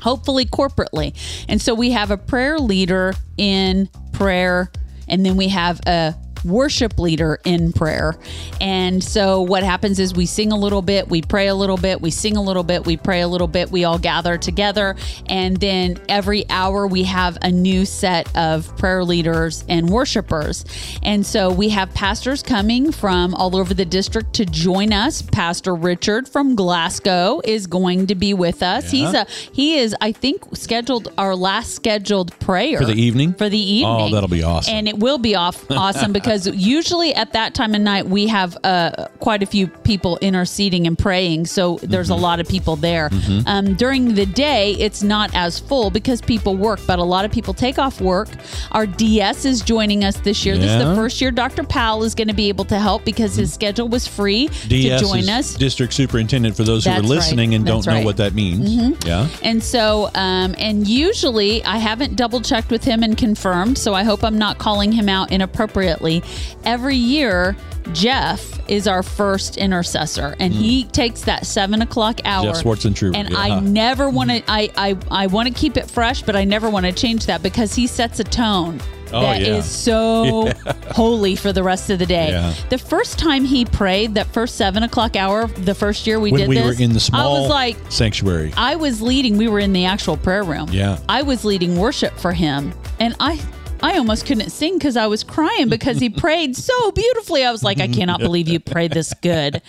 [0.01, 1.13] hopefully corporately.
[1.49, 4.71] And so we have a prayer leader in prayer,
[5.09, 8.15] and then we have a worship leader in prayer.
[8.61, 12.01] And so what happens is we sing a little bit, we pray a little bit,
[12.01, 14.95] we sing a little bit, we pray a little bit, we all gather together.
[15.27, 20.65] And then every hour we have a new set of prayer leaders and worshipers.
[21.03, 25.21] And so we have pastors coming from all over the district to join us.
[25.21, 28.91] Pastor Richard from Glasgow is going to be with us.
[28.91, 33.33] He's a he is I think scheduled our last scheduled prayer For the evening?
[33.33, 34.07] For the oh, evening.
[34.07, 34.73] Oh, that'll be awesome.
[34.73, 38.57] And it will be off awesome because usually at that time of night we have
[38.63, 41.45] uh, quite a few people interceding and praying.
[41.47, 42.19] So there's Mm-hmm.
[42.19, 43.09] a lot of people there.
[43.45, 47.31] Um, during the day, it's not as full because people work, but a lot of
[47.31, 48.29] people take off work.
[48.71, 50.55] Our DS is joining us this year.
[50.57, 50.95] This is the Mm-hmm.
[50.95, 51.63] first year Dr.
[51.63, 55.07] Powell is going to be able to help because his schedule was free DS to
[55.07, 55.53] join us.
[55.55, 57.57] district superintendent for those who That's are listening right.
[57.57, 57.93] and don't That's know.
[57.97, 58.05] Mm-hmm.
[58.05, 59.05] what that means.
[59.05, 59.27] Yeah.
[59.43, 64.03] And so, um, and usually I haven't double checked with him and confirmed, so I
[64.03, 66.18] hope I'm not calling him out inappropriately.
[66.63, 67.55] Every year,
[67.93, 72.45] Jeff is our first intercessor, and he takes that seven o'clock hour.
[72.45, 72.53] Mm.
[72.53, 73.37] Jeff Schwartzentruber, And yeah.
[73.37, 74.43] I never want to.
[74.47, 77.41] I I, I want to keep it fresh, but I never want to change that
[77.41, 78.79] because he sets a tone.
[79.11, 79.61] Oh, that is yeah.
[79.61, 80.51] so
[80.91, 82.29] holy for the rest of the day.
[82.29, 82.53] Yeah.
[82.69, 86.41] The first time he prayed, that first seven o'clock hour, the first year we When
[86.41, 88.53] did we this, were in the small I was like, sanctuary.
[88.55, 89.37] I was leading.
[89.37, 90.69] We were in the actual prayer room.
[90.71, 90.99] Yeah.
[91.09, 93.41] I was leading worship for him, and I.
[93.81, 97.43] I almost couldn't sing because I was crying because he prayed so beautifully.
[97.45, 99.61] I was like, I cannot believe you prayed this good.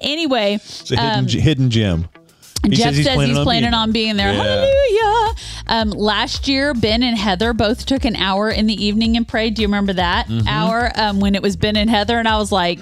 [0.00, 2.08] Anyway, It's a hidden, ge- hidden gem.
[2.64, 4.32] He um, Jeff says he's, on planning being on being there.
[4.32, 4.42] Yeah.
[4.42, 5.34] Hallelujah.
[5.68, 9.54] Um, last year, Ben and Heather both took an hour in the evening and prayed.
[9.54, 10.48] Do you remember that Mm-hmm.
[10.48, 12.18] hour um, when it was Ben and Heather?
[12.18, 12.80] And I was like,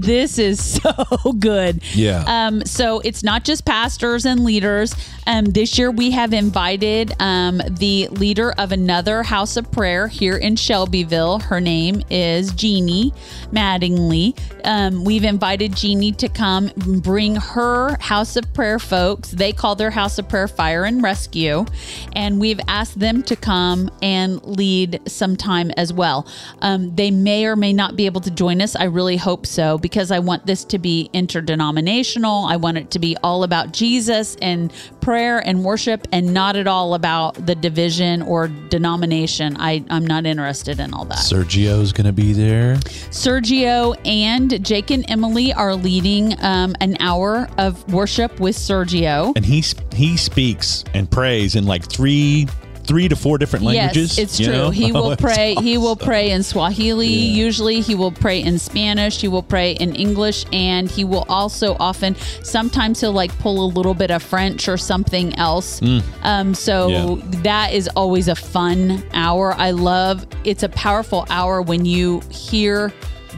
[0.00, 1.82] this is so good.
[1.94, 2.24] Yeah.
[2.26, 4.94] Um, so it's not just pastors and leaders.
[5.26, 10.36] Um, this year we have invited um, the leader of another house of prayer here
[10.36, 11.40] in Shelbyville.
[11.40, 13.12] Her name is Jeannie
[13.50, 14.38] Mattingly.
[14.64, 19.30] Um, we've invited Jeannie to come bring her house of prayer folks.
[19.30, 21.64] They call their house of prayer fire and rescue.
[22.12, 26.26] And we've asked them to come and lead some time as well.
[26.62, 28.76] Um, they may or may not be able to join us.
[28.76, 32.46] I really hope so because I want this to be interdenominational.
[32.46, 36.66] I want it to be all about Jesus and prayer and worship and not at
[36.66, 39.56] all about the division or denomination.
[39.60, 41.18] I, I'm not interested in all that.
[41.18, 42.74] Sergio's going to be there.
[43.12, 49.36] Sergio and Jake and Emily are leading um, an hour of worship with Sergio.
[49.36, 49.62] And he
[49.94, 52.48] he speaks and prays in like three
[52.86, 54.16] three to four different languages.
[54.16, 54.54] Yes, it's you true.
[54.54, 54.70] know?
[54.70, 55.54] He will pray.
[55.56, 57.06] He will pray in Swahili.
[57.08, 57.44] Yeah.
[57.44, 59.20] Usually, he will pray in Spanish.
[59.20, 62.16] He will pray in English, and he will also often.
[62.42, 65.80] Sometimes he'll like pull a little bit of French or something else.
[66.22, 67.32] Um, so Mm.
[67.34, 67.40] Yeah.
[67.42, 69.52] that is always a fun hour.
[69.54, 70.26] I love.
[70.44, 72.92] It's a powerful hour when you hear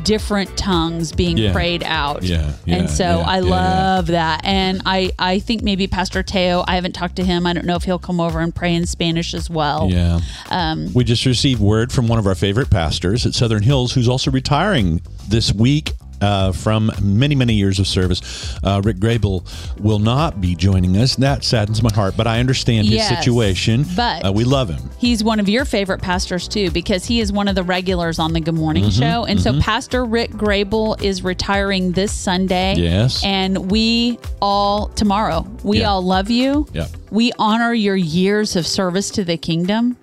[0.05, 1.53] different tongues being Yeah.
[1.53, 2.23] prayed out.
[2.23, 4.41] Yeah, yeah, and so yeah, I love that.
[4.45, 6.65] And I I think maybe Pastor Teo.
[6.67, 7.47] I haven't talked to him.
[7.47, 9.89] I don't know if he'll come over and pray in Spanish as well.
[9.91, 10.21] Yeah.
[10.51, 14.09] Um, we just received word from one of our favorite pastors at Southern Hills who's
[14.09, 15.93] also retiring this week.
[16.21, 19.45] Uh, from many, many years of service, uh, Rick Grable
[19.81, 21.15] will not be joining us.
[21.17, 23.87] That saddens my heart, but I understand his Yes, situation.
[23.95, 24.91] but- uh, we love him.
[24.99, 28.33] He's one of your favorite pastors too, because he is one of the regulars on
[28.33, 29.25] the Good Morning Mm-hmm, Show.
[29.27, 32.75] And so Pastor Rick Grable is retiring this Sunday.
[32.77, 33.23] Yes.
[33.25, 35.91] And we all, tomorrow, we Yeah.
[35.91, 36.67] all love you.
[36.73, 36.87] Yeah.
[37.11, 39.97] We honor your years of service to the kingdom.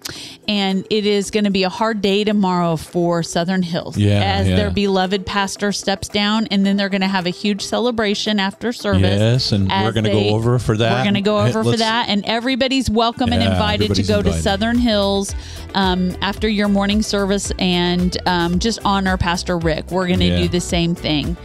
[0.48, 3.98] And it is going to be a hard day tomorrow for Southern Hills.
[3.98, 4.56] Yeah, As yeah.
[4.56, 6.48] their beloved pastor steps down.
[6.52, 9.02] And then they're going to have a huge celebration after service.
[9.02, 10.92] Yes, and we're gonna go over for that.
[11.00, 12.10] We're going to go over for let's- that.
[12.10, 14.34] And everybody's welcome and invited to go to.
[14.36, 15.34] Southern Hills
[15.74, 19.90] um, after your morning service and um, just honor Pastor Rick.
[19.92, 20.38] We're going to Yeah.
[20.38, 21.36] do the same thing.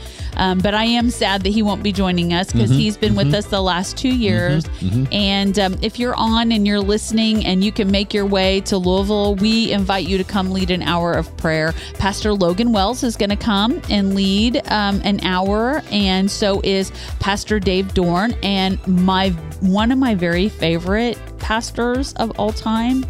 [0.40, 3.14] Um, but I am sad that he won't be joining us because Mm-hmm, he's been
[3.14, 4.64] with us the last two years.
[5.12, 8.78] And um, if you're on and you're listening and you can make your way to
[8.78, 11.74] Louisville, we invite you to come lead an hour of prayer.
[11.98, 16.90] Pastor Logan Wells is going to come and lead um, an hour, and so is
[17.20, 18.34] Pastor Dave Dorn.
[18.42, 19.30] And my
[19.60, 23.04] one of my very favorite pastors of all time.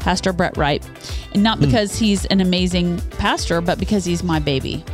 [0.00, 0.86] Pastor Brett Wright.
[1.32, 1.64] And not Hmm.
[1.64, 4.84] because he's an amazing pastor, but because he's my baby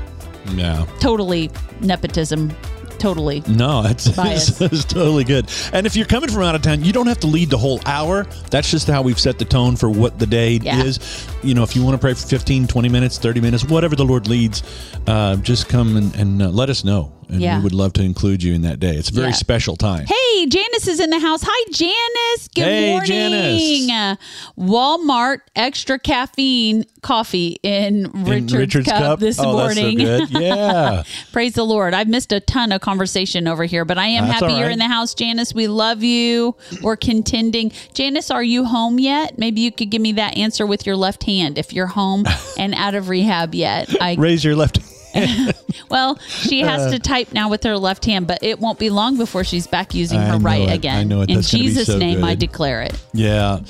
[0.55, 0.87] Yeah.
[1.01, 2.53] totally nepotism
[2.99, 4.61] totally No, it's, Bias.
[4.61, 5.49] it's, it's totally good.
[5.73, 7.81] And if you're coming from out of town, you don't have to lead the whole
[7.87, 8.25] hour.
[8.51, 10.83] That's just how we've set the tone for what the day Yeah.
[10.83, 10.99] is.
[11.43, 14.05] You know, if you want to pray for 15, 20 minutes, 30 minutes, whatever the
[14.05, 14.63] Lord leads,
[15.07, 17.13] uh, just come and, and uh, let us know.
[17.31, 17.59] And Yeah.
[17.59, 18.95] we would love to include you in that day.
[18.97, 19.33] It's a very Yeah.
[19.35, 20.05] special time.
[20.07, 24.19] hey janice is in the house hi janice good Hey, morning Janice.
[24.59, 30.31] Walmart extra caffeine coffee in In richard's, cup, this oh, morning so good.
[30.43, 31.03] Yeah.
[31.33, 34.41] praise the lord i've missed a ton of conversation over here but i am That's
[34.41, 38.65] happy all you're in the house janice we love you we're contending janice are you
[38.65, 41.87] home yet maybe you could give me that answer with your left hand if you're
[41.87, 42.25] home
[42.59, 44.79] and out of rehab yet i Raise your left
[45.91, 48.91] Well, she has to uh, type now with her left hand, but it won't be
[48.91, 50.73] long before she's back using her right it.
[50.73, 50.99] again.
[50.99, 51.31] I know it.
[51.31, 52.93] In That's Jesus' so name, I declare it.
[53.13, 53.61] Yeah.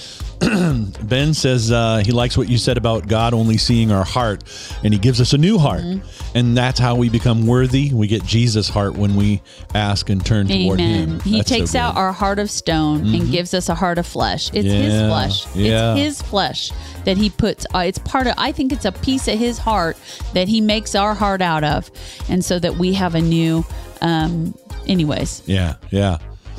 [1.03, 4.43] ben says uh, he likes what you said about God only seeing our heart,
[4.83, 5.83] and he gives us a new heart.
[5.83, 6.39] Mm-hmm.
[6.39, 7.93] And that's how we become worthy.
[7.93, 9.43] We get Jesus' heart when we
[9.75, 11.09] ask and turn toward Amen.
[11.09, 11.21] him.
[11.21, 11.79] He That's takes good.
[11.79, 14.51] out our heart of stone and gives us a heart of flesh.
[14.55, 15.47] It's his flesh.
[15.57, 15.95] yeah.
[15.95, 16.71] It's his flesh
[17.05, 17.67] that he puts.
[17.75, 18.35] Uh, it's part of.
[18.39, 19.97] I think it's a piece of his heart
[20.35, 21.91] that he makes our heart out of,
[22.29, 23.65] and so that we have a new.
[24.01, 24.55] Um,
[24.87, 26.19] anyways, Yeah, yeah.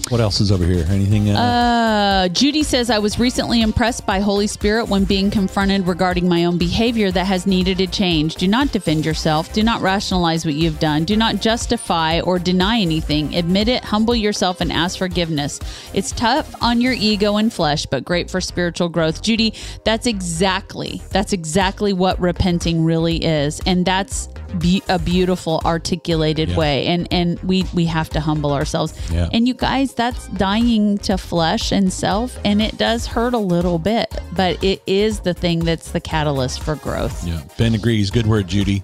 [0.09, 0.85] What else is over here?
[0.89, 1.29] Anything?
[1.29, 6.29] Uh, Uh, Judy says, I was recently impressed by Holy Spirit when being confronted regarding
[6.29, 8.35] my own behavior that has needed a change.
[8.35, 9.51] Do not defend yourself.
[9.53, 11.03] Do not rationalize what you've done.
[11.05, 13.33] Do not justify or deny anything.
[13.35, 15.59] Admit it, humble yourself, and ask forgiveness.
[15.93, 19.23] It's tough on your ego and flesh, but great for spiritual growth.
[19.23, 23.61] Judy, that's exactly, that's exactly what repenting really is.
[23.65, 24.29] And that's
[24.59, 26.57] be- a beautiful articulated Yeah.
[26.57, 26.85] way.
[26.87, 28.93] And, and we, we have to humble ourselves.
[29.11, 29.29] Yeah.
[29.33, 33.79] And you guys, that's dying to flesh and self, and it does hurt a little
[33.79, 37.25] bit, but it is the thing that's the catalyst for growth.
[37.27, 37.41] yeah.
[37.57, 38.11] Ben agrees.
[38.11, 38.83] Good word, Judy.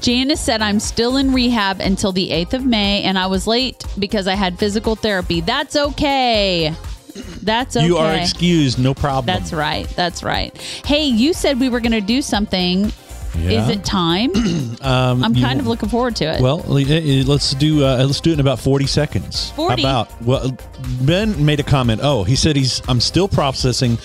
[0.00, 3.82] Janice said, I'm still in rehab until the 8th of May, and I was late
[3.98, 5.40] because I had physical therapy.
[5.40, 6.74] That's okay.
[7.42, 7.86] That's okay.
[7.86, 8.78] You are excused.
[8.78, 9.26] No problem.
[9.26, 9.88] That's right.
[9.90, 10.54] That's right.
[10.84, 12.92] Hey, you said we were going to do something
[13.36, 14.30] Is it time?
[14.82, 16.40] I'm you- kind of looking forward to it.
[16.40, 19.50] Well, eh, let's do uh, let's do it in about forty seconds.
[19.52, 19.82] 40?
[19.82, 20.56] How about well,
[21.02, 22.00] Ben made a comment.
[22.02, 23.98] Oh, he said he's I'm still processing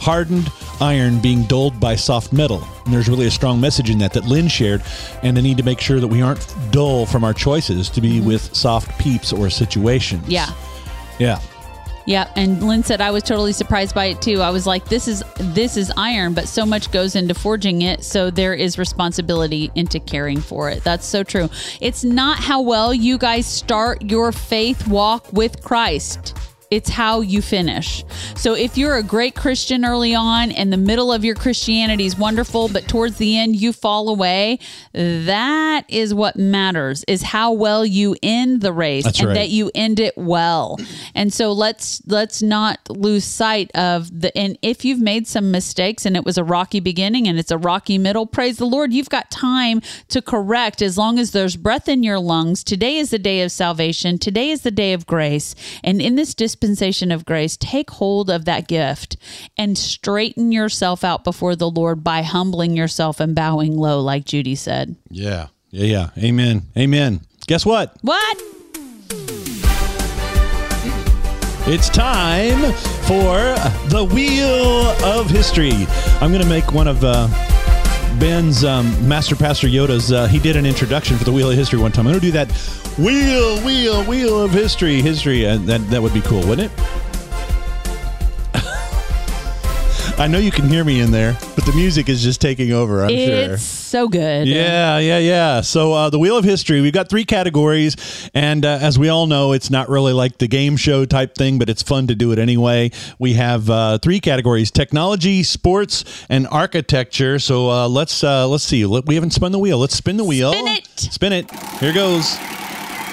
[0.00, 2.62] hardened iron being dulled by soft metal.
[2.84, 4.82] And there's really a strong message in that that Lynn shared,
[5.22, 8.20] and the need to make sure that we aren't dull from our choices to be
[8.20, 10.22] with soft peeps or situations.
[10.22, 10.32] Mm-hmm.
[10.32, 10.52] yeah.
[11.18, 11.40] yeah.
[12.06, 14.40] Yeah, and Lynn said I was totally surprised by it too.
[14.40, 18.04] I was like, "This is this is iron, but so much goes into forging it,
[18.04, 21.50] so there is responsibility into caring for it." That's so true.
[21.80, 26.34] It's not how well you guys start your faith walk with Christ.
[26.70, 28.04] It's how you finish.
[28.34, 32.18] So if you're a great Christian early on and the middle of your Christianity is
[32.18, 34.58] wonderful, but towards the end you fall away,
[34.92, 39.34] that is what matters is how well you end the race That's and right.
[39.34, 40.78] that you end it well.
[41.14, 46.04] And so let's let's not lose sight of the and if you've made some mistakes
[46.04, 49.08] and it was a rocky beginning and it's a rocky middle, praise the Lord, you've
[49.08, 52.64] got time to correct as long as there's breath in your lungs.
[52.64, 54.18] Today is the day of salvation.
[54.18, 55.54] Today is the day of grace.
[55.84, 59.18] And in this dispensation of grace, take hold of that gift
[59.58, 64.54] and straighten yourself out before the Lord by humbling yourself and bowing low like Judy
[64.54, 64.96] said.
[65.10, 65.48] Yeah.
[65.70, 65.84] Yeah.
[66.16, 66.24] Yeah.
[66.24, 66.62] Amen.
[66.74, 67.20] Amen.
[67.46, 67.94] Guess what?
[68.00, 68.42] What?
[71.68, 73.36] It's time for
[73.90, 75.86] the Wheel of History.
[76.22, 77.28] I'm going to make one of uh,
[78.18, 80.12] Ben's um, Master Pastor Yoda's.
[80.12, 82.06] Uh, he did an introduction for the Wheel of History one time.
[82.06, 82.50] I'm going to do that
[82.98, 85.46] Wheel, Wheel, Wheel of History, history.
[85.46, 87.05] Uh, that that would be cool, wouldn't it?
[90.18, 93.04] I know you can hear me in there, but the music is just taking over.
[93.04, 93.52] I'm sure.
[93.52, 94.48] It's so good.
[94.48, 95.60] Yeah, yeah, yeah.
[95.60, 99.26] So uh, the Wheel of History, we've got three categories, and uh, as we all
[99.26, 102.32] know, it's not really like the game show type thing, but it's fun to do
[102.32, 102.92] it anyway.
[103.18, 107.38] We have uh, three categories: technology, sports, and architecture.
[107.38, 108.86] So uh, let's uh, let's see.
[108.86, 109.78] We haven't spun the wheel.
[109.78, 110.52] Let's spin the wheel.
[110.54, 110.88] Spin it.
[110.98, 111.50] Spin it.
[111.78, 112.36] Here goes.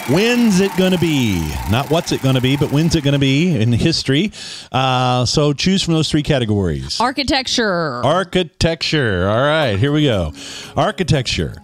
[0.10, 1.40] When's it going to be?
[1.72, 4.34] Not what's it going to be, but when's it going to be in history?
[4.70, 7.00] Uh, so choose from those three categories.
[7.00, 8.04] Architecture.
[8.04, 9.30] Architecture.
[9.30, 10.34] All right, here we go.
[10.76, 11.56] Architecture.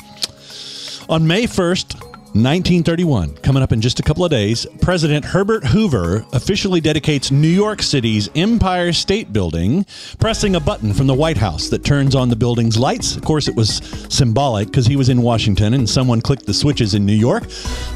[1.10, 6.24] On May 1st, 1931, coming up in just a couple of days, President Herbert Hoover
[6.32, 9.84] officially dedicates New York City's Empire State Building,
[10.20, 13.16] pressing a button from the White House that turns on the building's lights.
[13.16, 13.78] Of course, it was
[14.10, 17.46] symbolic because he was in Washington and someone clicked the switches in New York.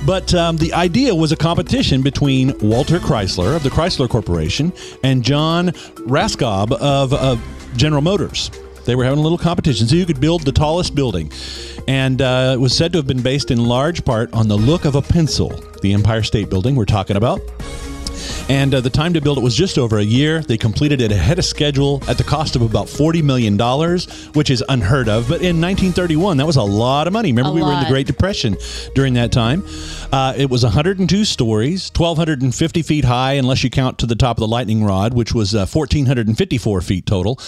[0.04, 4.74] But um, the idea was a competition between Walter Chrysler of the Chrysler Corporation
[5.04, 5.68] and John
[6.08, 7.40] Raskob of
[7.78, 8.50] General Motors.
[8.86, 11.32] They were having a little competition, so you could build the tallest building.
[11.88, 14.86] And uh, it was said to have been based in large part on the look
[14.86, 15.50] of a pencil,
[15.82, 17.42] the Empire State Building we're talking about.
[18.50, 20.42] And uh, the time to build it was just over a year.
[20.42, 23.58] They completed it ahead of schedule at the cost of about $40 million,
[24.34, 25.28] which is unheard of.
[25.28, 27.30] But in 1931, that was a lot of money.
[27.32, 27.94] Remember, A we were in the.
[27.94, 28.58] Great Depression
[28.96, 29.64] during that time.
[30.12, 34.42] Uh, it was 102 stories, 1,250 feet high, unless you count to the top of
[34.42, 37.40] the lightning rod, which was uh, 1,454 feet total.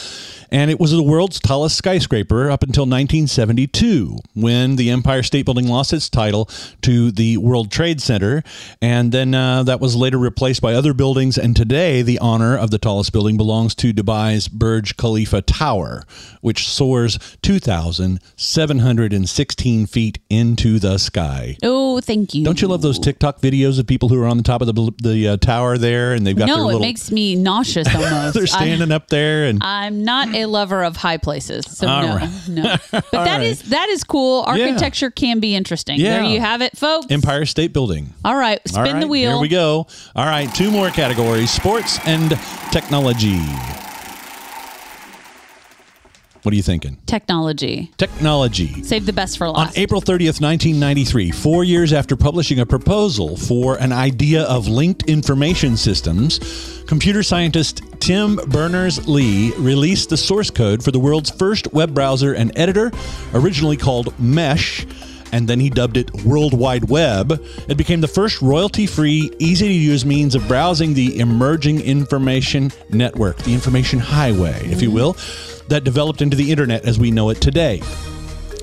[0.51, 5.67] And it was the world's tallest skyscraper up until 1972, when the Empire State Building
[5.67, 6.49] lost its title
[6.82, 8.43] to the World Trade Center.
[8.82, 11.38] And then uh, that was later replaced by other buildings.
[11.38, 16.05] And today, the honor of the tallest building belongs to Dubai's Burj Khalifa Tower,
[16.41, 21.55] which soars 2,716 feet into the sky.
[21.61, 22.43] Oh, thank you.
[22.43, 24.91] Don't you love those TikTok videos of people who are on the top of the,
[25.03, 26.72] the uh, tower there and they've got their little...
[26.72, 28.34] No, it makes me nauseous almost.
[28.38, 29.59] they're standing up there and.
[29.61, 32.32] I, am not a lover of high places, so All no, right.
[32.49, 32.76] no.
[32.91, 33.70] But that is right.
[33.70, 34.43] that is cool.
[34.47, 35.99] Architecture can be interesting.
[35.99, 36.22] Yeah.
[36.22, 37.05] There you have it, folks.
[37.11, 38.16] Empire State Building.
[38.24, 39.34] All right, spin All right, the wheel.
[39.34, 39.86] Here we go.
[40.16, 42.32] All right, two more categories sports and
[42.72, 43.39] technology.
[46.43, 46.97] What are you thinking?
[47.08, 47.91] Technology.
[47.97, 48.84] Technology.
[48.84, 49.76] Save the best for last.
[49.76, 49.82] On.
[49.82, 55.76] April 30th, 1993, four years after publishing a proposal for an idea of linked information
[55.76, 61.93] systems, computer scientist Tim Berners Lee released the source code for the world's first web
[61.93, 62.91] browser and editor,
[63.34, 64.86] originally called Mesh.
[65.32, 67.43] And then he dubbed it World Wide Web.
[67.67, 72.71] It became the first royalty free, easy to use means of browsing the emerging information
[72.89, 75.17] network, the information highway, if you will,
[75.67, 77.82] that developed into the internet as we know it today.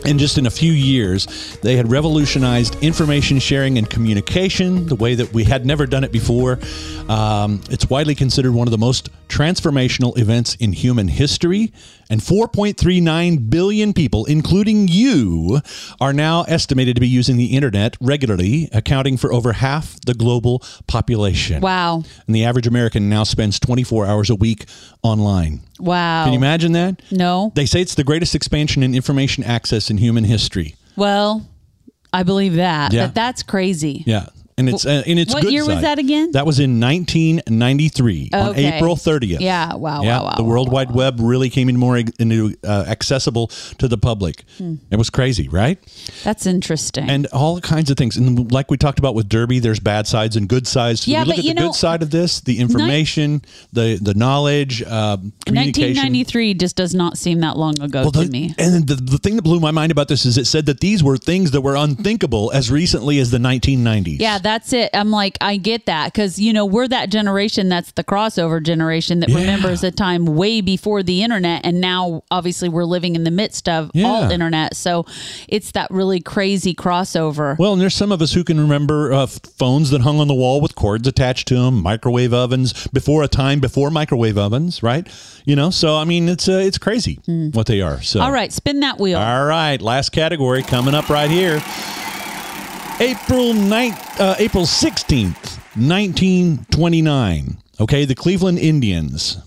[0.04, 1.26] And just in a few years,
[1.62, 6.10] they had revolutionized information sharing and communication the way that we had never done it
[6.10, 6.58] before.
[7.08, 11.72] Um, it's widely considered one of the most transformational events in human history,
[12.10, 15.60] and 4.39 billion people, including you,
[16.00, 20.62] are now estimated to be using the internet regularly, accounting for over half the global
[20.86, 21.62] population.
[21.62, 22.02] Wow.
[22.26, 24.66] And the average American now spends 24 hours a week
[25.02, 25.60] online.
[25.80, 26.24] Wow.
[26.24, 27.00] Can you imagine that?
[27.10, 27.52] No.
[27.54, 30.76] They say it's the greatest expansion in information access in human history.
[30.94, 31.48] Well,
[32.12, 32.92] I believe that.
[32.92, 33.06] Yeah.
[33.06, 34.04] But that's crazy.
[34.06, 34.26] Yeah.
[34.58, 36.32] And it's uh, in its What good year was that again?
[36.32, 39.40] That was in 1993 on April 30th.
[39.40, 39.74] Yeah.
[39.74, 40.02] Wow.
[40.02, 40.24] Yeah, wow.
[40.26, 40.34] Wow.
[40.36, 43.48] the World Wide Web really came in more into, uh, accessible
[43.78, 44.44] to the public.
[44.58, 44.76] Hmm.
[44.90, 45.78] It was crazy, right?
[46.22, 47.08] That's interesting.
[47.08, 48.16] And all kinds of things.
[48.16, 51.02] And like we talked about with Derby, there's bad sides and good sides.
[51.02, 53.42] So Yeah, we look but at the know, good side of this, the information,
[53.72, 55.96] the the knowledge, uh, communication.
[55.96, 58.54] 1993 just does not seem that long ago Well, to me.
[58.58, 61.02] and the, the thing that blew my mind about this is it said that these
[61.02, 64.18] were things that were unthinkable as recently as the 1990s.
[64.20, 64.90] Yeah, that's it.
[64.94, 69.20] I'm like, I get that because you know we're that generation that's the crossover generation
[69.20, 69.36] that Yeah.
[69.36, 73.68] remembers a time way before the internet, and now obviously we're living in the midst
[73.68, 74.06] of Yeah.
[74.06, 74.76] all internet.
[74.76, 75.06] So
[75.48, 77.58] it's that really crazy crossover.
[77.58, 80.34] Well, and there's some of us who can remember uh, phones that hung on the
[80.34, 85.06] wall with cords attached to them, microwave ovens before a time before microwave ovens, right?
[85.44, 88.00] You know, so I mean, it's uh, it's crazy what they are.
[88.02, 89.18] So, all right, spin that wheel.
[89.18, 91.62] all right, last category coming up right here.
[93.00, 97.56] April 9th, uh, April 16th, 1929.
[97.80, 99.38] Okay, the Cleveland Indians,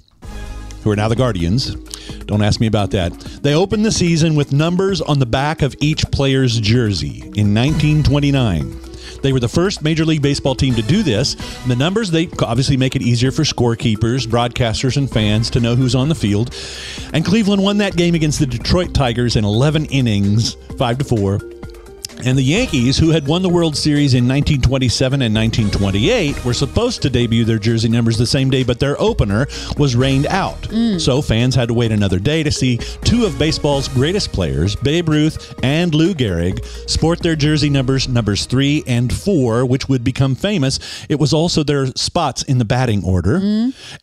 [0.83, 1.75] who are now the Guardians.
[2.25, 3.13] Don't ask me about that.
[3.43, 8.81] They opened the season with numbers on the back of each player's jersey in 1929.
[9.21, 11.35] They were the first Major League Baseball team to do this.
[11.67, 15.95] The numbers they obviously make it easier for scorekeepers, broadcasters, and fans to know who's
[15.95, 16.53] on the field.
[17.13, 21.39] And Cleveland won that game against the Detroit Tigers in 11 innings, five to four.
[22.23, 27.01] And the Yankees, who had won the World Series in 1927 and 1928, were supposed
[27.03, 29.47] to debut their jersey numbers the same day, but their opener
[29.77, 30.65] was rained out.
[30.99, 35.09] So fans had to wait another day to see two of baseball's greatest players, Babe
[35.09, 40.35] Ruth and Lou Gehrig, sport their jersey numbers, numbers three and four, which would become
[40.35, 41.05] famous.
[41.09, 43.39] It was also their spots in the batting order.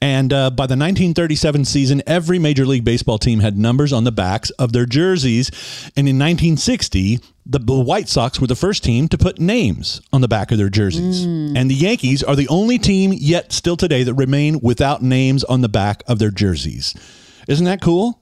[0.00, 4.12] And uh, by the 1937 season, every Major League Baseball team had numbers on the
[4.12, 5.48] backs of their jerseys.
[5.96, 10.20] And in 1960, the, the White Sox were the first team to put names on
[10.20, 11.26] the back of their jerseys.
[11.26, 11.56] Mm.
[11.56, 15.60] And the Yankees are the only team yet still today that remain without names on
[15.60, 16.94] the back of their jerseys.
[17.48, 18.20] Isn't that cool?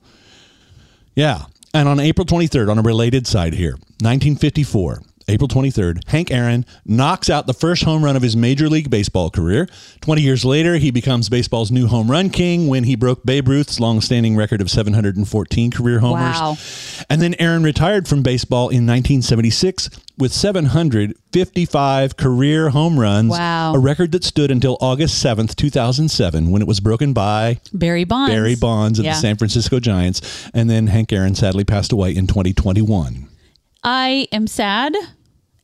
[1.14, 1.44] Yeah.
[1.74, 7.30] And on April 23rd, on a related side here, 1954, April 23rd, Hank Aaron knocks
[7.30, 9.68] out the first home run of his Major League Baseball career.
[10.00, 13.78] 20 years later, he becomes baseball's new home run king when he broke Babe Ruth's
[13.78, 16.34] long-standing record of 714 career homers.
[16.40, 16.56] Wow.
[17.08, 23.74] And then Aaron retired from baseball in 1976 with 755 career home runs, Wow.
[23.74, 28.34] a record that stood until August 7th, 2007, when it was broken by Barry Bonds.
[28.34, 29.12] Barry Bonds of Yeah.
[29.14, 30.20] the San Francisco Giants.
[30.52, 33.28] And then Hank Aaron sadly passed away in 2021.
[33.82, 34.94] I am sad.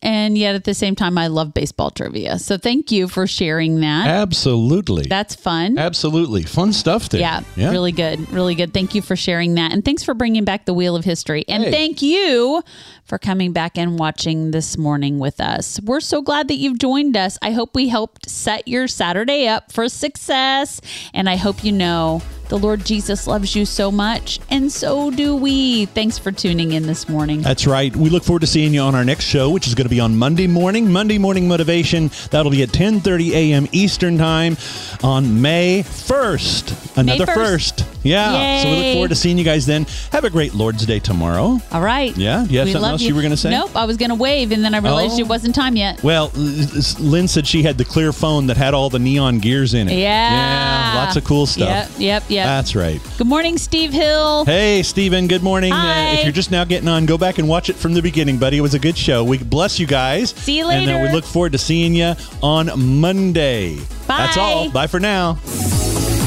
[0.06, 2.38] And yet at the same time, I love baseball trivia.
[2.38, 4.06] So thank you for sharing that.
[4.06, 5.02] Absolutely.
[5.08, 5.78] That's fun.
[5.78, 6.44] Absolutely.
[6.44, 7.20] Fun stuff there.
[7.20, 8.30] Yeah, really good.
[8.30, 8.72] Really good.
[8.72, 9.72] Thank you for sharing that.
[9.72, 11.44] And thanks for bringing back the Wheel of History.
[11.48, 11.70] And Hey.
[11.72, 12.62] thank you
[13.04, 15.80] for coming back and watching this morning with us.
[15.82, 17.36] We're so glad that you've joined us.
[17.42, 20.80] I hope we helped set your Saturday up for success.
[21.14, 24.38] And I hope you know the Lord Jesus loves you so much.
[24.50, 25.86] And so do we.
[25.86, 27.42] Thanks for tuning in this morning.
[27.42, 27.94] That's right.
[27.94, 30.00] We look forward to seeing you on our next show, which is going to be
[30.00, 32.10] on Monday morning, Monday Morning Motivation.
[32.30, 33.66] That'll be at 10:30 a.m.
[33.72, 34.56] Eastern Time
[35.02, 36.96] on May 1st.
[36.98, 37.34] Another 1st.
[37.34, 37.84] first.
[38.02, 38.62] Yeah.
[38.62, 39.86] So we look forward to seeing you guys then.
[40.12, 41.58] Have a great Lord's Day tomorrow.
[41.72, 42.16] All right.
[42.16, 42.44] Yeah?
[42.46, 43.50] Do you have We something love else you were gonna say?
[43.50, 43.74] Nope.
[43.76, 45.18] I was going to wave, and then I realized Oh.
[45.20, 46.02] it wasn't time yet.
[46.02, 49.88] Well, Lynn said she had the clear phone that had all the neon gears in
[49.88, 49.98] it.
[49.98, 50.06] Yeah.
[50.06, 51.00] Yeah.
[51.04, 51.68] Lots of cool stuff.
[51.68, 51.90] Yep.
[51.98, 52.22] Yep.
[52.28, 52.35] Yep.
[52.44, 53.00] That's right.
[53.18, 54.44] Good morning, Steve Hill.
[54.44, 55.72] Hey, Steven, good morning.
[55.72, 58.38] Uh, if you're just now getting on, go back and watch it from the beginning,
[58.38, 58.58] buddy.
[58.58, 59.24] It was a good show.
[59.24, 60.30] We bless you guys.
[60.30, 60.90] See you later.
[60.90, 62.70] And uh, we look forward to seeing you on
[63.00, 63.76] Monday.
[64.06, 64.18] Bye.
[64.18, 64.70] That's all.
[64.70, 65.38] Bye for now.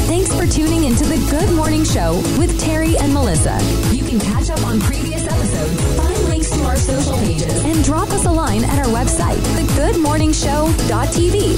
[0.10, 3.60] Thanks for tuning into the Good Morning Show with Terry and Melissa.
[3.94, 8.10] You can catch up on previous episodes, find links to our social pages, and drop
[8.10, 11.54] us a line at our website, thegoodmorningshow.tv.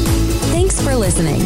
[0.52, 1.40] Thanks for listening.